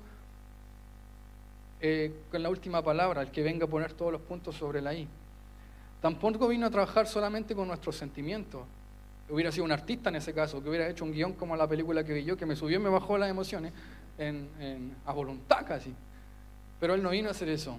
[1.81, 4.93] eh, con la última palabra, el que venga a poner todos los puntos sobre la
[4.93, 5.07] I.
[6.01, 8.61] Tampoco vino a trabajar solamente con nuestros sentimientos.
[9.29, 12.03] Hubiera sido un artista en ese caso, que hubiera hecho un guion como la película
[12.03, 13.73] que vi yo, que me subió y me bajó las emociones
[15.05, 15.93] a voluntad casi.
[16.79, 17.77] Pero él no vino a hacer eso.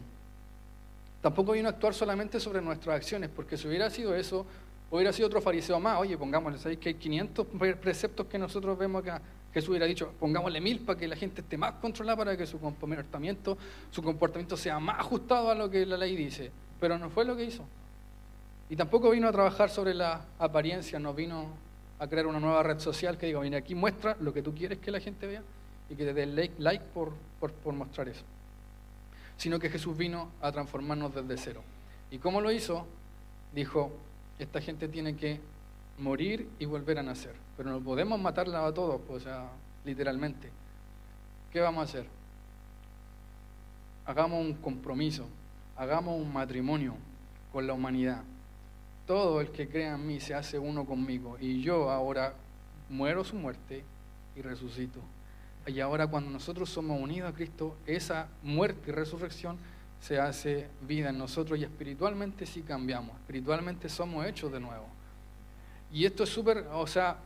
[1.23, 4.47] Tampoco vino a actuar solamente sobre nuestras acciones, porque si hubiera sido eso,
[4.91, 5.99] hubiera sido otro fariseo más.
[5.99, 7.47] Oye, pongámosle, ¿sabéis que hay 500
[7.81, 9.21] preceptos que nosotros vemos acá?
[9.53, 12.61] Jesús hubiera dicho, pongámosle mil para que la gente esté más controlada, para que su
[12.61, 13.59] comportamiento,
[13.91, 16.53] su comportamiento sea más ajustado a lo que la ley dice.
[16.79, 17.65] Pero no fue lo que hizo.
[18.71, 21.49] Y tampoco vino a trabajar sobre la apariencia, no vino
[21.99, 24.79] a crear una nueva red social que diga, mira, aquí muestra lo que tú quieres
[24.79, 25.43] que la gente vea
[25.91, 27.13] y que te dé like por,
[27.75, 28.23] mostrar eso.
[29.37, 31.63] Sino que Jesús vino a transformarnos desde cero.
[32.13, 32.87] ¿Y cómo lo hizo?
[33.53, 33.91] Dijo,
[34.39, 35.41] esta gente tiene que
[35.99, 37.35] morir y volver a nacer.
[37.57, 39.49] Pero no podemos matarla a todos, pues, o sea,
[39.85, 40.49] literalmente.
[41.53, 42.07] ¿Qué vamos a hacer?
[44.07, 45.27] Hagamos un compromiso,
[45.77, 46.95] hagamos un matrimonio
[47.53, 48.23] con la humanidad
[49.07, 51.37] todo el que crea en mí se hace uno conmigo.
[51.41, 52.35] Y yo ahora
[52.89, 53.85] muero su muerte
[54.37, 55.01] y resucito.
[55.67, 59.59] Y ahora cuando nosotros somos unidos a Cristo, esa muerte y resurrección
[60.01, 63.15] se hace vida en nosotros y espiritualmente sí cambiamos.
[63.17, 64.87] Espiritualmente somos hechos de nuevo.
[65.93, 67.19] Y esto es súper, o sea,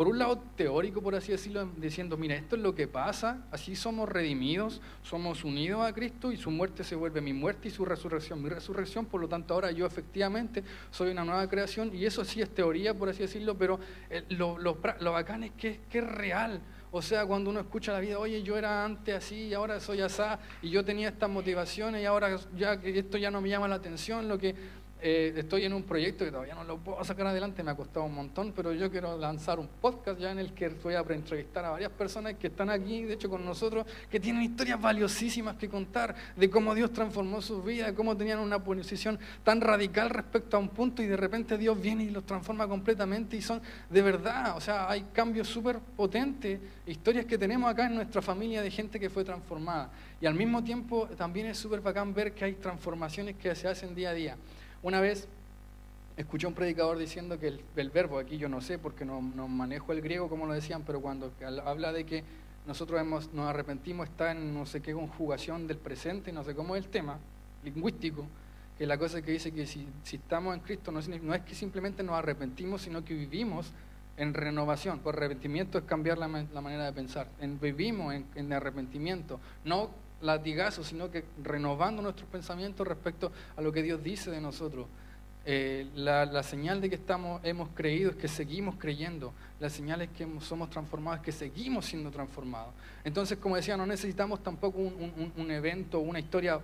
[0.00, 3.76] por un lado teórico, por así decirlo, diciendo, mira, esto es lo que pasa, así
[3.76, 7.84] somos redimidos, somos unidos a Cristo y su muerte se vuelve mi muerte y su
[7.84, 12.24] resurrección mi resurrección, por lo tanto ahora yo efectivamente soy una nueva creación y eso
[12.24, 14.78] sí es teoría, por así decirlo, pero eh, lo, lo,
[15.12, 16.62] bacán es que, que es real.
[16.92, 20.00] O sea, cuando uno escucha la vida, oye, yo era antes así y ahora soy
[20.00, 23.76] asá, y yo tenía estas motivaciones y ahora ya esto ya no me llama la
[23.76, 24.54] atención, lo que
[25.02, 28.06] eh, estoy en un proyecto que todavía no lo puedo sacar adelante, me ha costado
[28.06, 31.64] un montón, pero yo quiero lanzar un podcast ya en el que voy a entrevistar
[31.64, 35.68] a varias personas que están aquí, de hecho con nosotros, que tienen historias valiosísimas que
[35.68, 40.56] contar de cómo Dios transformó sus vidas, de cómo tenían una posición tan radical respecto
[40.56, 44.02] a un punto y de repente Dios viene y los transforma completamente y son de
[44.02, 48.70] verdad, o sea, hay cambios súper potentes, historias que tenemos acá en nuestra familia de
[48.70, 49.90] gente que fue transformada.
[50.20, 53.94] Y al mismo tiempo también es súper bacán ver que hay transformaciones que se hacen
[53.94, 54.36] día a día.
[54.82, 55.28] Una vez
[56.16, 59.92] escuché a un predicador diciendo que el, verbo, aquí yo no sé porque no, manejo
[59.92, 61.32] el griego como lo decían, pero cuando
[61.64, 62.24] habla de que
[62.66, 66.76] nosotros hemos, nos arrepentimos está en no sé qué conjugación del presente, no sé cómo
[66.76, 67.18] es el tema
[67.62, 68.26] lingüístico,
[68.78, 72.16] que la cosa que dice que si, estamos en Cristo no, es que simplemente nos
[72.16, 73.72] arrepentimos, sino que vivimos
[74.16, 75.00] en renovación.
[75.00, 77.28] Por arrepentimiento es cambiar la, manera de pensar.
[77.40, 79.90] En, vivimos en, en arrepentimiento, no
[80.20, 84.86] latigazo, sino que renovando nuestros pensamientos respecto a lo que Dios dice de nosotros.
[85.46, 89.32] Eh, la, señal de que estamos, hemos creído es que seguimos creyendo.
[89.58, 92.74] La señal es que somos transformados, es que seguimos siendo transformados.
[93.04, 96.60] Entonces, como decía, no necesitamos tampoco un, un, evento, una historia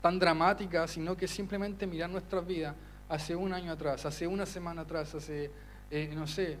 [0.00, 2.74] tan dramática, sino que simplemente mirar nuestras vidas
[3.08, 5.50] hace un año atrás, hace una semana atrás, hace,
[5.90, 6.58] eh, no sé,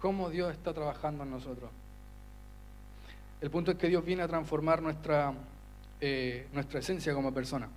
[0.00, 1.70] cómo Dios está trabajando en nosotros.
[3.40, 5.32] El punto es que Dios viene a transformar nuestra,
[6.00, 7.68] eh, nuestra esencia como persona.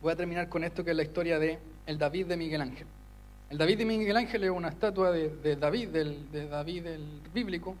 [0.00, 2.86] Voy a terminar con esto que es la historia de el David de Miguel Ángel.
[3.50, 7.76] El David de Miguel Ángel es una estatua de, David, del, de David el bíblico,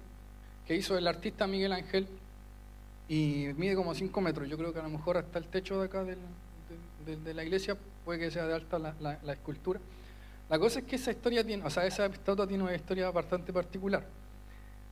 [0.66, 2.06] que hizo el artista Miguel Ángel
[3.08, 4.48] y mide como 5 metros.
[4.48, 8.20] Yo creo que a lo mejor hasta el techo de acá de, la iglesia puede
[8.20, 9.80] que sea de alta la, la, escultura.
[10.48, 13.52] La cosa es que esa historia tiene, o sea, esa estatua tiene una historia bastante
[13.52, 14.04] particular.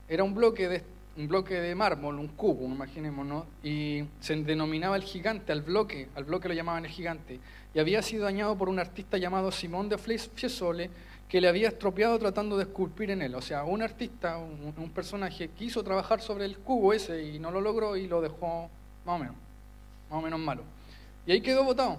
[0.08, 0.82] Era un bloque de,
[1.16, 6.24] un bloque de mármol, un cubo, imaginémonos, y se denominaba el gigante, al bloque, al
[6.24, 7.40] bloque lo llamaban el gigante,
[7.74, 10.90] y había sido dañado por un artista llamado Simón de Fiesole,
[11.30, 13.36] que le había estropeado tratando de esculpir en él.
[13.36, 17.60] O sea, un artista, un, personaje, quiso trabajar sobre el cubo ese y no lo
[17.60, 18.68] logró y lo dejó
[19.06, 19.36] más o menos,
[20.10, 20.64] más o menos malo.
[21.26, 21.98] Y ahí quedó botado.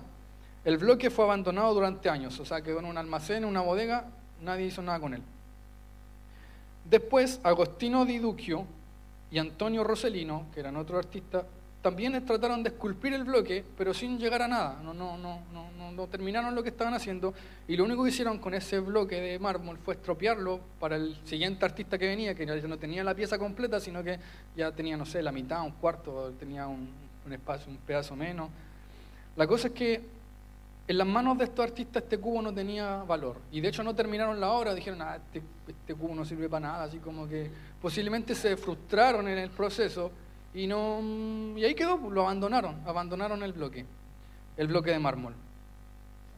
[0.65, 4.05] El bloque fue abandonado durante años, o sea, quedó en un almacén, en una bodega,
[4.41, 5.23] nadie hizo nada con él.
[6.89, 8.65] Después, Agostino Di Duccio,
[9.31, 11.45] y Antonio Roselino, que eran otros artistas,
[11.81, 14.79] también trataron de esculpir el bloque, pero sin llegar a nada.
[14.83, 17.33] No, no, no, no, no, terminaron lo que estaban haciendo
[17.67, 21.65] y lo único que hicieron con ese bloque de mármol fue estropearlo para el siguiente
[21.65, 24.19] artista que venía, que no tenía la pieza completa, sino que
[24.55, 26.89] ya tenía, no sé, la mitad, un cuarto, tenía un,
[27.25, 28.49] un espacio, un pedazo menos.
[29.35, 30.01] La cosa es que
[30.91, 33.37] en las manos de estos artistas este cubo no tenía valor.
[33.49, 36.67] Y de hecho no terminaron la obra, dijeron, ah, este, este, cubo no sirve para
[36.67, 37.49] nada, así como que
[37.81, 40.11] posiblemente se frustraron en el proceso
[40.53, 40.99] y, no,
[41.55, 43.85] y ahí quedó, lo abandonaron, abandonaron el bloque,
[44.57, 45.33] el bloque de mármol.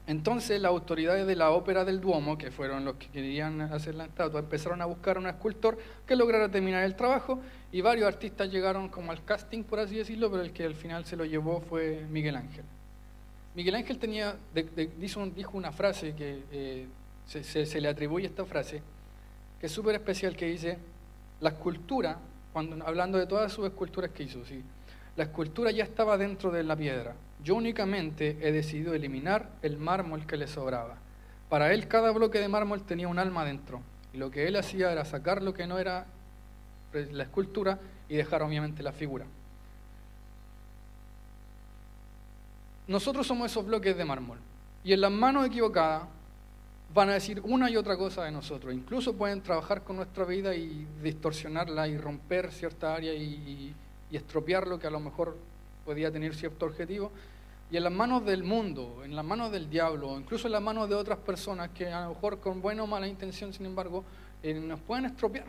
[0.05, 4.05] Entonces las autoridades de la ópera del Duomo, que fueron los que querían hacer la
[4.05, 7.39] estatua, empezaron a buscar un escultor que lograra terminar el trabajo
[7.71, 11.05] y varios artistas llegaron como al casting, por así decirlo, pero el que al final
[11.05, 12.65] se lo llevó fue Miguel Ángel.
[13.55, 14.35] Miguel Ángel tenía,
[14.97, 16.87] dijo, una frase que eh,
[17.27, 18.81] se, le atribuye esta frase,
[19.59, 20.79] que es súper especial, que dice,
[21.39, 22.17] la escultura,
[22.51, 24.63] cuando, hablando de todas sus esculturas que hizo, ¿sí?
[25.15, 27.15] la escultura ya estaba dentro de la piedra.
[27.43, 30.97] Yo únicamente he decidido eliminar el mármol que le sobraba.
[31.49, 33.81] Para él cada bloque de mármol tenía un alma dentro.
[34.13, 36.07] Y lo que él hacía era sacar lo que no era
[36.93, 39.25] la escultura y dejar obviamente la figura.
[42.87, 44.37] Nosotros somos esos bloques de mármol.
[44.83, 46.03] Y en las manos equivocadas
[46.93, 48.73] van a decir una y otra cosa de nosotros.
[48.73, 53.73] Incluso pueden trabajar con nuestra vida y distorsionarla y romper cierta área y,
[54.11, 55.35] y estropear lo que a lo mejor
[55.85, 57.11] podía tener cierto objetivo.
[57.71, 60.87] Y en las manos del mundo, en las manos del diablo, incluso en las manos
[60.87, 64.03] de otras personas que a lo mejor con buena o mala intención, sin embargo,
[64.43, 65.45] eh, nos pueden estropear.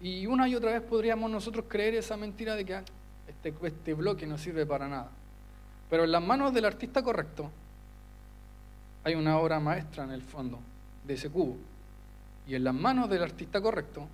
[0.00, 2.84] Y una y otra vez podríamos nosotros creer esa mentira de que ah,
[3.28, 5.10] este, este bloque no sirve para nada.
[5.94, 7.52] Pero en las manos del artista correcto
[9.04, 10.58] hay una obra maestra en el fondo
[11.04, 11.56] de ese cubo.
[12.48, 14.08] Y en las manos del artista correcto,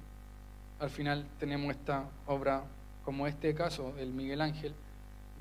[0.79, 2.65] al final tenemos esta obra,
[3.03, 4.75] como este caso, el Miguel Ángel,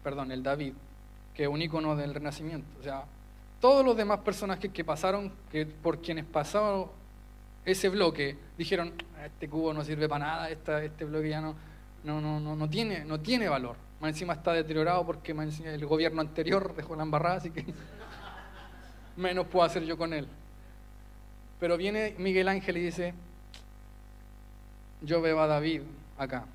[0.02, 0.75] perdón, el David,
[1.34, 2.69] que es un icono del Renacimiento.
[2.80, 3.04] O sea,
[3.60, 6.86] todos los demás personajes que pasaron, que por quienes pasaron
[7.65, 11.54] ese bloque, dijeron, ah, este cubo no sirve para nada, este bloque ya no,
[12.06, 13.88] no, no, no, no, tiene, no tiene valor.
[14.00, 17.66] Más encima está deteriorado porque el gobierno anterior dejó la embarrada, así que
[19.18, 20.28] menos puedo hacer yo con él.
[21.60, 23.14] Pero viene Miguel Ángel y dice,
[25.02, 25.82] yo veo a David
[26.18, 26.46] acá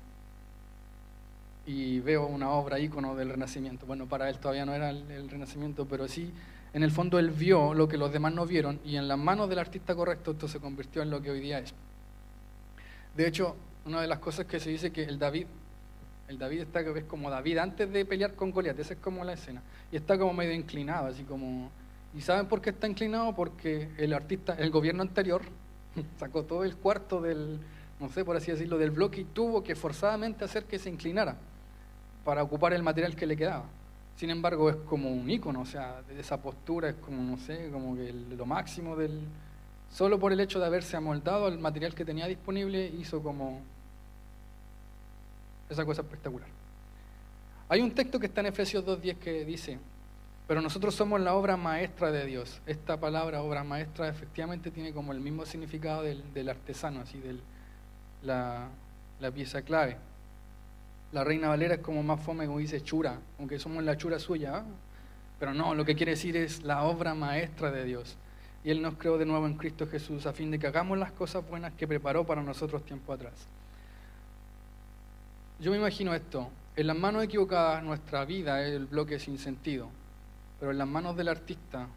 [1.65, 3.85] y veo una obra ícono del Renacimiento.
[3.85, 6.31] Bueno, para él todavía no era el, Renacimiento, pero sí,
[6.73, 9.49] en el fondo él vio lo que los demás no vieron y en las manos
[9.49, 11.73] del artista correcto esto se convirtió en lo que hoy día es.
[13.15, 13.55] De hecho,
[13.85, 15.47] una de las cosas que se dice que el David,
[16.27, 19.61] el David está como David antes de pelear con Goliat, esa es como la escena,
[19.91, 21.69] y está como medio inclinado, así como...
[22.15, 23.35] ¿Y saben por qué está inclinado?
[23.35, 25.41] Porque el artista, el gobierno anterior,
[26.19, 27.59] sacó todo el cuarto del,
[27.99, 31.35] no sé, por así decirlo, del bloque y tuvo que forzadamente hacer que se inclinara
[32.23, 33.65] para ocupar el material que le quedaba.
[34.15, 37.69] Sin embargo, es como un ícono, o sea, de esa postura es como, no sé,
[37.71, 39.19] como que lo máximo del...
[39.91, 43.61] Solo por el hecho de haberse amoldado al material que tenía disponible, hizo como
[45.69, 46.47] esa cosa espectacular.
[47.67, 49.79] Hay un texto que está en Efesios 2.10 que dice,
[50.47, 52.61] pero nosotros somos la obra maestra de Dios.
[52.67, 57.37] Esta palabra obra maestra efectivamente tiene como el mismo significado del, artesano, así, de
[58.21, 58.67] la,
[59.19, 59.97] la pieza clave.
[61.11, 64.57] La Reina Valera es como más fome, como dice chura, aunque somos la chura suya.
[64.57, 64.63] ¿ah?
[65.39, 68.15] Pero no, lo que quiere decir es la obra maestra de Dios.
[68.63, 71.11] Y Él nos creó de nuevo en Cristo Jesús a fin de que hagamos las
[71.11, 73.33] cosas buenas que preparó para nosotros tiempo atrás.
[75.59, 76.49] Yo me imagino esto.
[76.75, 79.89] En las manos equivocadas nuestra vida es el bloque sin sentido.
[80.59, 81.87] Pero en las manos del artista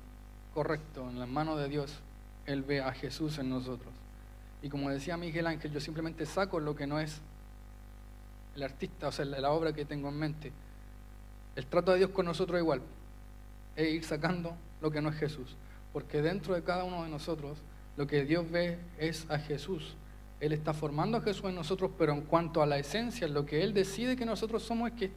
[0.54, 1.98] correcto, en las manos de Dios,
[2.46, 3.92] Él ve a Jesús en nosotros.
[4.62, 7.20] Y como decía Miguel Ángel, yo simplemente saco lo que no es
[8.54, 10.52] el artista, o sea, la obra que tengo en mente.
[11.56, 12.82] El trato de Dios con nosotros es igual,
[13.76, 15.56] es ir sacando lo que no es Jesús.
[15.92, 17.58] Porque dentro de cada uno de nosotros,
[17.96, 19.96] lo que Dios ve es a Jesús.
[20.40, 23.62] Él está formando a Jesús en nosotros, pero en cuanto a la esencia, lo que
[23.62, 25.10] Él decide que nosotros somos es que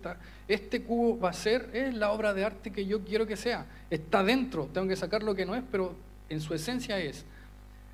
[0.47, 3.67] este cubo va a ser es la obra de arte que yo quiero que sea.
[3.89, 5.95] Está dentro, tengo que sacar lo que no es, pero
[6.29, 7.23] en su esencia es.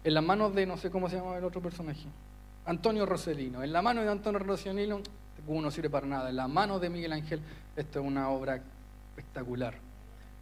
[0.06, 2.06] En las manos de, no sé cómo se llama el otro personaje,
[2.66, 3.62] Antonio Roselino.
[3.62, 5.02] En la mano de Antonio Roselino
[5.48, 6.30] no sirve para nada.
[6.30, 7.42] En la mano de Miguel Ángel,
[7.76, 8.62] esto es una obra
[9.10, 9.76] espectacular.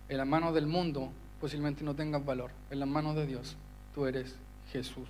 [0.09, 2.51] En las manos del mundo posiblemente no tengas valor.
[2.69, 3.55] En las manos de Dios,
[3.93, 4.35] tú eres
[4.71, 5.07] Jesús.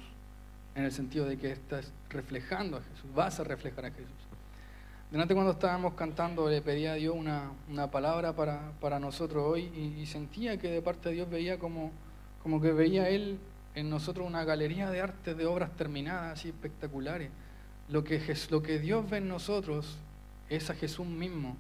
[0.75, 4.11] En el sentido de que estás reflejando a Jesús, vas a reflejar a Jesús.
[5.09, 10.05] Delante cuando estábamos cantando le pedía a Dios una, palabra para, nosotros hoy y, y,
[10.05, 11.91] sentía que de parte de Dios veía como,
[12.43, 13.39] como que veía Él
[13.75, 17.29] en nosotros una galería de arte, de obras terminadas, así espectaculares
[17.89, 19.97] lo que, lo que Dios ve en nosotros
[20.49, 21.57] es a Jesús mismo.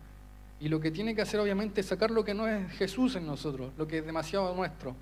[0.59, 3.27] Y lo que tiene que hacer obviamente es sacar lo que no es Jesús en
[3.27, 4.95] nosotros, lo que es demasiado nuestro.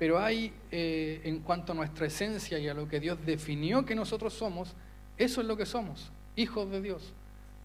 [0.00, 3.94] Pero hay, eh, en cuanto a nuestra esencia y a lo que Dios definió que
[3.94, 4.74] nosotros somos,
[5.18, 7.12] eso es lo que somos, hijos de Dios.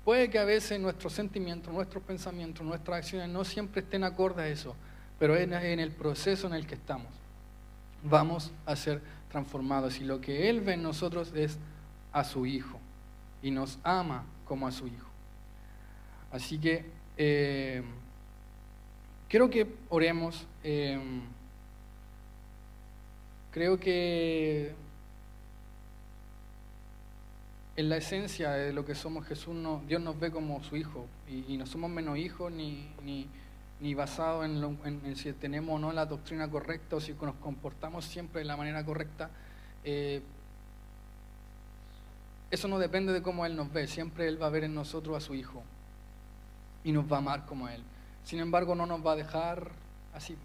[0.04, 4.50] Puede que a veces nuestros sentimientos, nuestros pensamientos, nuestras acciones no siempre estén acordes a
[4.50, 4.76] eso,
[5.18, 7.08] pero es en el proceso en el que estamos.
[8.04, 11.58] Vamos a ser transformados y lo que Él ve en nosotros es
[12.12, 12.82] a su Hijo
[13.42, 15.08] y nos ama como a su Hijo.
[16.34, 16.84] Así que
[17.16, 17.82] eh,
[19.30, 20.46] quiero que oremos.
[20.66, 21.00] Eh,
[23.56, 24.76] creo que
[27.78, 29.56] en la esencia de lo que somos Jesús,
[29.88, 33.30] Dios nos ve como su Hijo y, no somos menos hijos ni, ni,
[33.80, 38.40] ni basado en si tenemos o no la doctrina correcta o si nos comportamos siempre
[38.42, 39.30] de la manera correcta.
[39.86, 40.22] Eh,
[42.52, 45.16] eso no depende de cómo Él nos ve, siempre Él va a ver en nosotros
[45.16, 45.64] a su Hijo
[46.84, 47.82] y nos va a amar como Él.
[48.26, 49.72] Sin embargo, no nos va a dejar
[50.14, 50.36] así.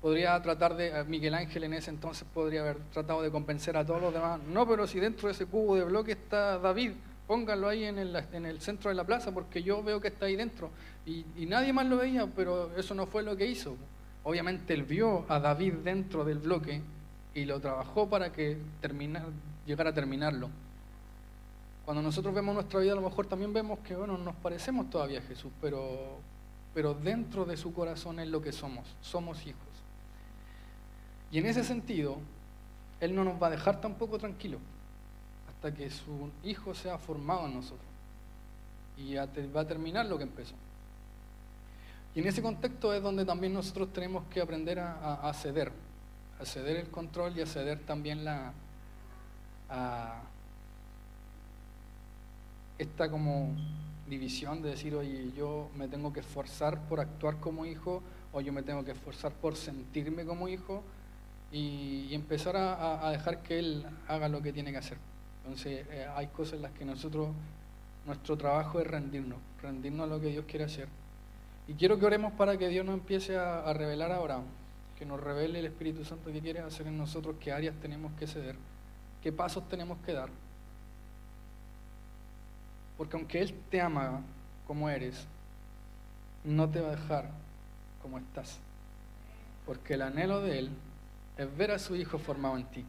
[0.00, 3.84] Podría tratar de, eh, Miguel Ángel en ese entonces podría haber tratado de convencer a
[3.84, 4.40] todos los demás.
[4.48, 6.92] No, pero si dentro de ese cubo de bloque está David,
[7.26, 10.26] pónganlo ahí en el, en el centro de la plaza porque yo veo que está
[10.26, 10.70] ahí dentro.
[11.06, 13.76] Y, nadie más lo veía, pero eso no fue lo que hizo.
[14.24, 16.80] Obviamente él vio a David dentro del bloque
[17.34, 19.26] y lo trabajó para que terminar,
[19.66, 20.48] llegara a terminarlo.
[21.84, 25.20] Cuando nosotros vemos nuestra vida, a lo mejor también vemos que, bueno, nos parecemos todavía
[25.20, 29.69] a Jesús, pero dentro de su corazón es lo que somos, somos hijos.
[31.30, 32.16] Y en ese sentido,
[33.00, 34.60] Él no nos va a dejar tampoco tranquilos
[35.48, 37.86] hasta que su Hijo sea formado en nosotros.
[38.98, 40.54] Y va a terminar lo que empezó.
[42.14, 45.70] Y en ese contexto es donde también nosotros tenemos que aprender a, a- a ceder,
[46.40, 48.52] a ceder el control y a ceder también la,
[49.70, 50.22] a
[52.78, 53.54] esta como
[54.08, 58.02] división de decir, oye, yo me tengo que esforzar por actuar como hijo
[58.32, 60.82] o yo me tengo que esforzar por sentirme como hijo
[61.52, 64.98] y, empezar a dejar que él haga lo que tiene que hacer.
[65.44, 67.30] Entonces eh, hay cosas en las que nosotros,
[68.06, 70.88] nuestro trabajo es rendirnos, rendirnos a lo que Dios quiere hacer.
[71.66, 74.40] Y quiero que oremos para que Dios nos empiece a, a revelar ahora,
[74.98, 78.26] que nos revele el Espíritu Santo que quiere hacer en nosotros, qué áreas tenemos que
[78.26, 78.56] ceder,
[79.22, 80.28] qué pasos tenemos que dar.
[82.96, 84.20] Porque aunque Él te ama
[84.66, 85.26] como eres,
[86.44, 87.30] no te va a dejar
[88.02, 88.58] como estás.
[89.64, 90.70] Porque el anhelo de Él
[91.40, 92.84] es ver a su Hijo formado en ti.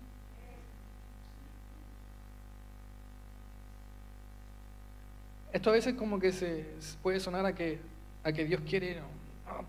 [5.53, 6.65] Esto a veces como que se
[7.01, 7.79] puede sonar a que,
[8.23, 8.99] a que Dios quiere
[9.47, 9.61] ah,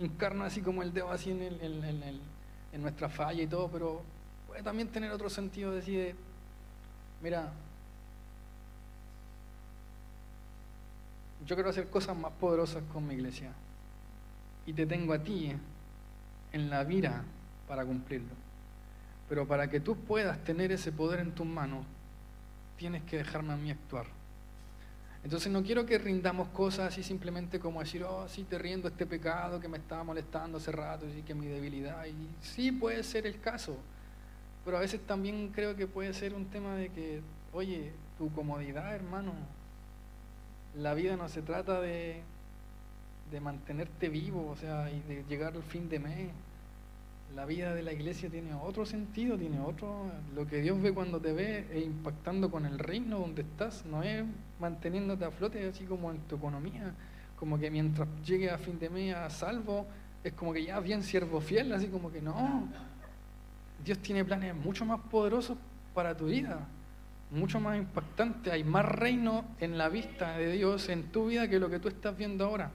[0.00, 2.20] encarna así como el dedo así en, en-
[2.72, 4.02] en nuestra falla y todo, pero
[4.48, 6.14] puede también tener otro sentido de decir, de,
[7.22, 7.52] mira,
[11.46, 13.52] yo quiero hacer cosas más poderosas con mi iglesia
[14.66, 15.52] y te tengo a ti
[16.52, 17.24] en la vida
[17.66, 18.34] para cumplirlo.
[19.28, 21.86] Pero para que tú puedas tener ese poder en tus manos,
[22.76, 24.06] tienes que dejarme a mí actuar.
[25.24, 29.06] Entonces no quiero que rindamos cosas así simplemente como decir, oh, sí, te riendo este
[29.06, 32.04] pecado que me estaba molestando hace rato, y que mi debilidad.
[32.04, 33.78] Y sí puede ser el caso,
[34.66, 37.22] pero a veces también creo que puede ser un tema de que,
[37.54, 39.32] oye, tu comodidad, hermano,
[40.76, 42.20] la vida no se trata de,
[43.30, 46.30] de mantenerte vivo, o sea, y de llegar al fin de mes.
[47.34, 50.06] La vida de la iglesia tiene otro sentido, tiene otro.
[50.36, 54.04] Lo que Dios ve cuando te ve es impactando con el reino donde estás, no
[54.04, 54.24] es
[54.60, 56.94] manteniéndote a flote así como en tu economía,
[57.36, 59.84] como que mientras llegue a fin de mes a salvo,
[60.22, 62.68] es como que ya bien siervo fiel, así como que no.
[63.84, 65.58] Dios tiene planes mucho más poderosos
[65.92, 66.68] para tu vida,
[67.32, 68.52] mucho más impactantes.
[68.52, 71.88] Hay más reino en la vista de Dios en tu vida que lo que tú
[71.88, 72.70] estás viendo ahora.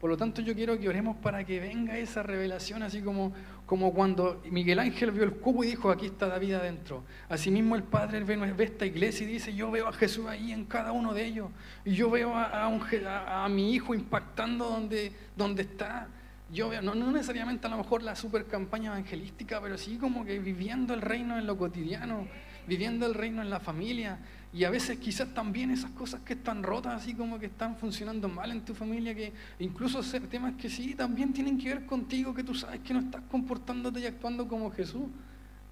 [0.00, 3.32] Por lo tanto, yo quiero que oremos para que venga esa revelación, así como,
[3.66, 7.02] como cuando Miguel Ángel vio el cubo y dijo, aquí está David adentro.
[7.28, 10.92] Asimismo, el Padre ve, esta iglesia y dice, yo veo a Jesús ahí en cada
[10.92, 11.50] uno de ellos.
[11.84, 16.06] Y yo veo a, a un a mi hijo impactando donde, donde está.
[16.52, 20.24] Yo veo, no, no necesariamente a lo mejor la super campaña evangelística, pero sí como
[20.24, 22.28] que viviendo el reino en lo cotidiano,
[22.68, 24.20] viviendo el reino en la familia.
[24.56, 28.26] Y a veces quizás también esas cosas que están rotas, así como que están funcionando
[28.26, 30.00] mal en tu familia, que incluso
[30.30, 34.00] temas que sí también tienen que ver contigo, que tú sabes que no estás comportándote
[34.00, 35.08] y actuando como Jesús.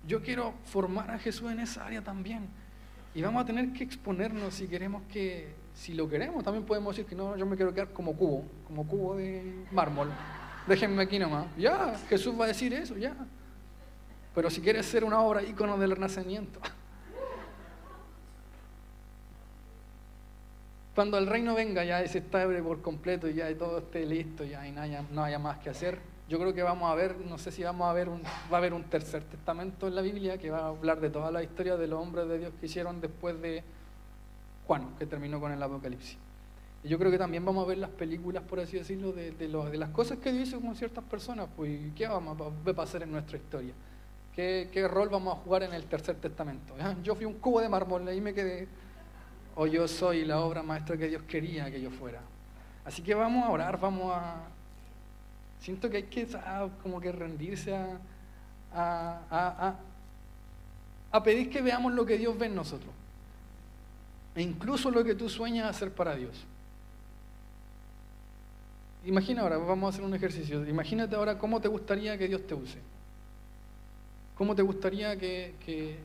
[0.06, 2.46] Yo quiero formar a Jesús en esa área también.
[3.14, 7.08] Y vamos a tener que exponernos si queremos que, si lo queremos, también podemos decir
[7.08, 10.10] que no, yo me quiero quedar como cubo, como cubo de mármol.
[10.66, 11.46] Déjenme aquí nomás.
[11.56, 13.16] Ya, Jesús va a decir eso, ya.
[14.34, 16.60] Pero si quieres ser una obra ícono del renacimiento.
[20.94, 24.66] Cuando el reino venga ya se estable por completo y ya todo esté listo ya
[24.66, 27.36] y no haya, no haya más que hacer, yo creo que vamos a ver, no
[27.36, 30.38] sé si vamos a ver, un, va a haber un tercer testamento en la Biblia
[30.38, 33.00] que va a hablar de toda la historia de los hombres de Dios que hicieron
[33.00, 33.64] después de
[34.66, 36.16] Juan, que terminó con el Apocalipsis.
[36.84, 39.48] Y yo creo que también vamos a ver las películas, por así decirlo, de, de,
[39.48, 43.02] lo- de las cosas que Dios hizo con ciertas personas, pues ¿qué vamos a pasar
[43.02, 43.72] en nuestra historia?
[44.34, 46.74] ¿Qué, ¿Qué rol vamos a jugar en el tercer testamento?
[46.80, 48.68] Ah, Yo fui un cubo de mármol, ahí me quedé
[49.56, 52.20] o yo soy la obra maestra que Dios quería que yo fuera.
[52.84, 54.36] Así que vamos a orar, vamos a...
[55.60, 57.98] Siento que hay que ah, como que rendirse a,
[58.74, 59.74] a, a-
[61.12, 62.92] a- pedir que veamos lo que Dios ve en nosotros.
[64.34, 66.44] E incluso lo que tú sueñas hacer para Dios.
[69.06, 70.66] imagina ahora, vamos a hacer un ejercicio.
[70.68, 72.78] Imagínate ahora cómo te gustaría que Dios te use.
[74.36, 75.96] ¿Cómo te gustaría que, que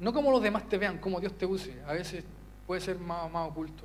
[0.00, 1.80] no como los demás te vean, como Dios te use?
[1.86, 2.24] A veces
[2.70, 3.82] puede ser más, más oculto.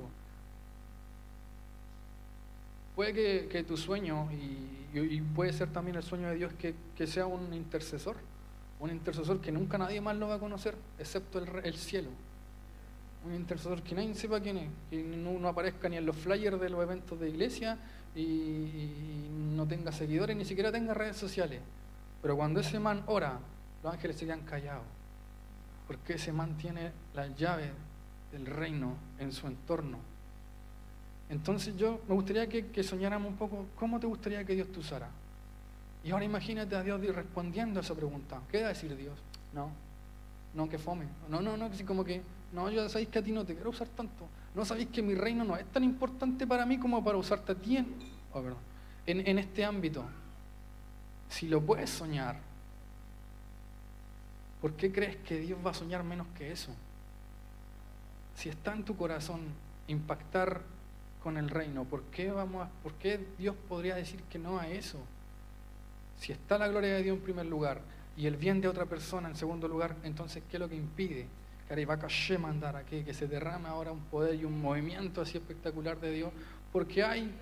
[2.94, 7.08] Puede que, que tu sueño, y, puede ser también el sueño de Dios, que, que,
[7.08, 8.14] sea un intercesor.
[8.78, 12.10] Un intercesor que nunca nadie más lo va a conocer, excepto el, el cielo.
[13.24, 16.60] Un intercesor que nadie sepa quién es, que no, no aparezca ni en los flyers
[16.60, 17.78] de los eventos de iglesia
[18.14, 21.60] y, y no tenga seguidores, ni siquiera tenga redes sociales.
[22.22, 23.40] Pero cuando ese man ora,
[23.82, 24.84] los ángeles se quedan callados.
[25.88, 27.72] Porque ese man tiene la llave
[28.32, 29.98] del reino en su entorno.
[31.28, 35.08] Entonces yo me gustaría que, soñáramos un poco, ¿cómo te gustaría que Dios te usara?
[36.04, 38.40] Y ahora imagínate a Dios respondiendo a esa pregunta.
[38.50, 39.18] ¿Qué va a decir Dios?
[39.52, 39.70] No,
[40.54, 41.06] no, que fome.
[41.28, 42.22] No, no, no, así como que,
[42.52, 44.28] no, yo sabéis que a ti no te quiero usar tanto.
[44.54, 47.54] No sabéis que mi reino no es tan importante para mí como para usarte a
[47.56, 47.86] ti en,
[48.32, 48.42] oh,
[49.04, 50.04] en, en este ámbito.
[51.28, 52.38] Si lo puedes soñar,
[54.60, 56.70] ¿por qué crees que Dios va a soñar menos que eso?
[58.36, 59.40] Si está en tu corazón
[59.88, 60.60] impactar
[61.22, 64.68] con el reino, ¿por qué, vamos a, ¿por qué Dios podría decir que no a
[64.68, 64.98] eso?
[66.20, 67.80] Si está la gloria de Dios en primer lugar
[68.16, 71.26] y el bien de otra persona en segundo lugar, entonces ¿qué es lo que impide
[71.68, 76.30] que se derrame ahora un poder y un movimiento así espectacular de Dios?
[76.72, 77.32] Porque hay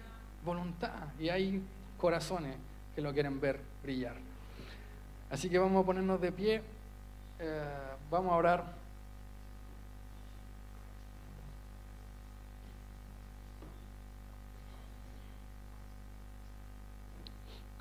[0.44, 1.62] voluntad y hay
[1.98, 2.56] corazones
[2.94, 4.14] que lo quieren ver brillar.
[5.30, 6.62] Así que vamos a ponernos de pie,
[7.38, 7.64] eh,
[8.10, 8.83] vamos a orar.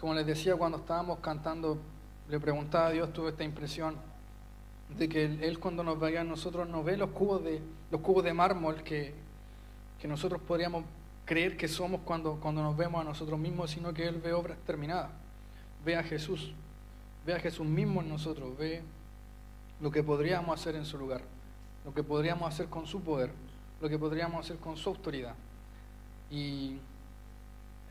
[0.04, 1.78] Como les decía cuando estábamos cantando,
[2.28, 3.96] le preguntaba a Dios, tuve esta impresión
[4.98, 8.22] de que Él cuando nos vea a nosotros nos ve los cubos de, los cubos
[8.22, 9.14] de mármol que,
[10.02, 10.84] que nosotros podríamos
[11.24, 14.58] creer que somos cuando, cuando nos vemos a nosotros mismos, sino que Él ve obras
[14.68, 15.10] terminadas.
[15.86, 16.54] Ve a Jesús,
[17.26, 18.82] ve a Jesús mismo en nosotros, ve
[19.80, 21.22] lo que podríamos hacer en su lugar,
[21.86, 23.32] lo que podríamos hacer con su poder,
[23.80, 25.36] lo que podríamos hacer con su autoridad.
[26.30, 26.76] Y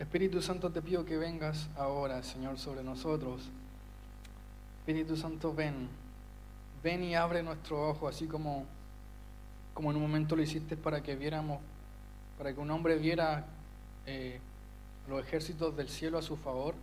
[0.03, 3.49] Espíritu Santo, te pido que vengas ahora, Señor, sobre nosotros.
[4.81, 5.89] Espíritu Santo, ven,
[6.83, 8.67] ven y abre nuestro ojo, así como,
[9.73, 11.61] como en un momento lo hiciste para que viéramos
[12.37, 13.47] para que un hombre viera
[14.05, 14.41] eh,
[15.09, 16.75] los ejércitos del cielo a su favor.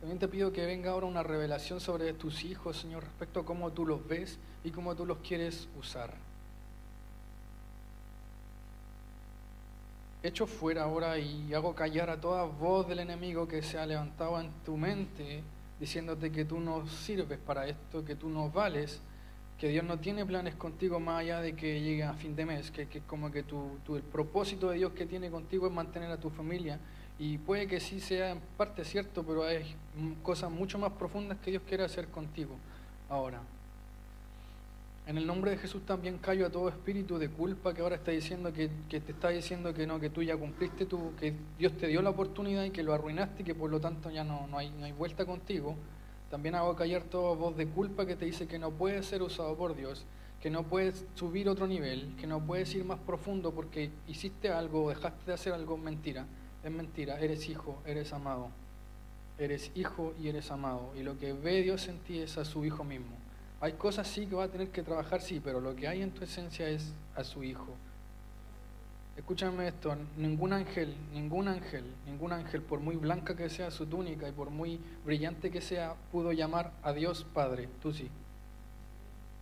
[0.00, 3.70] También te pido que venga ahora una revelación sobre tus hijos, Señor, respecto a cómo
[3.72, 6.14] tú los ves y cómo tú los quieres usar.
[10.22, 14.40] Echo fuera ahora y hago callar a toda voz del enemigo que se ha levantado
[14.40, 15.42] en tu mente
[15.80, 19.00] diciéndote que tú no sirves para esto, que tú no vales
[19.62, 22.72] que Dios no tiene planes contigo más allá de que llegue a fin de mes,
[22.72, 26.10] que, que como que tu, tu, el propósito de Dios que tiene contigo es mantener
[26.10, 26.80] a tu familia.
[27.16, 29.76] Y puede que sí sea en parte cierto, pero hay
[30.24, 32.56] cosas mucho más profundas que Dios quiere hacer contigo
[33.08, 33.40] ahora.
[35.04, 38.12] En el nombre de Jesús también callo a todo espíritu de culpa que ahora está
[38.12, 41.76] diciendo que, que, te está diciendo que no, que tú ya cumpliste tu, que Dios
[41.76, 44.46] te dio la oportunidad y que lo arruinaste y que por lo tanto ya no,
[44.46, 45.74] no, hay, no hay vuelta contigo.
[46.30, 49.56] También hago callar toda voz de culpa que te dice que no puedes ser usado
[49.56, 50.06] por Dios,
[50.40, 54.84] que no puedes subir otro nivel, que no puedes ir más profundo porque hiciste algo
[54.84, 56.26] o dejaste de hacer algo mentira.
[56.62, 58.50] Es mentira, eres hijo, eres amado.
[59.36, 60.92] Eres hijo y eres amado.
[60.96, 63.21] Y lo que ve Dios en ti es a su hijo mismo.
[63.62, 66.10] Hay cosas sí que va a tener que trabajar, sí, pero lo que hay en
[66.10, 67.68] tu esencia es a su hijo.
[69.16, 74.28] Escúchame esto, ningún ángel, ningún ángel, ningún ángel, por muy blanca que sea su túnica
[74.28, 77.68] y por muy brillante que sea, pudo llamar a Dios Padre.
[77.80, 78.10] Tú sí.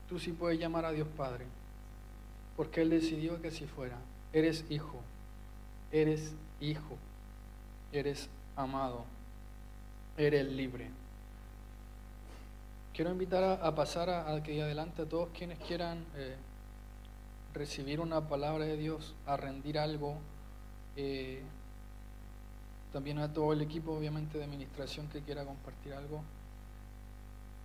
[0.06, 1.46] Tú sí puedes llamar a Dios Padre.
[2.58, 3.96] Porque Él decidió que así fuera.
[4.34, 5.00] Eres hijo.
[5.92, 6.98] Eres hijo.
[7.90, 9.06] Eres amado.
[10.18, 10.90] Eres libre.
[13.00, 16.04] Quiero invitar a, pasar a, a, que adelante a todos quienes quieran...
[16.16, 16.36] Eh,
[17.54, 20.18] recibir una palabra de Dios, a rendir algo.
[20.96, 21.40] Eh,
[22.92, 26.22] también a todo el equipo, obviamente, de administración que quiera compartir algo.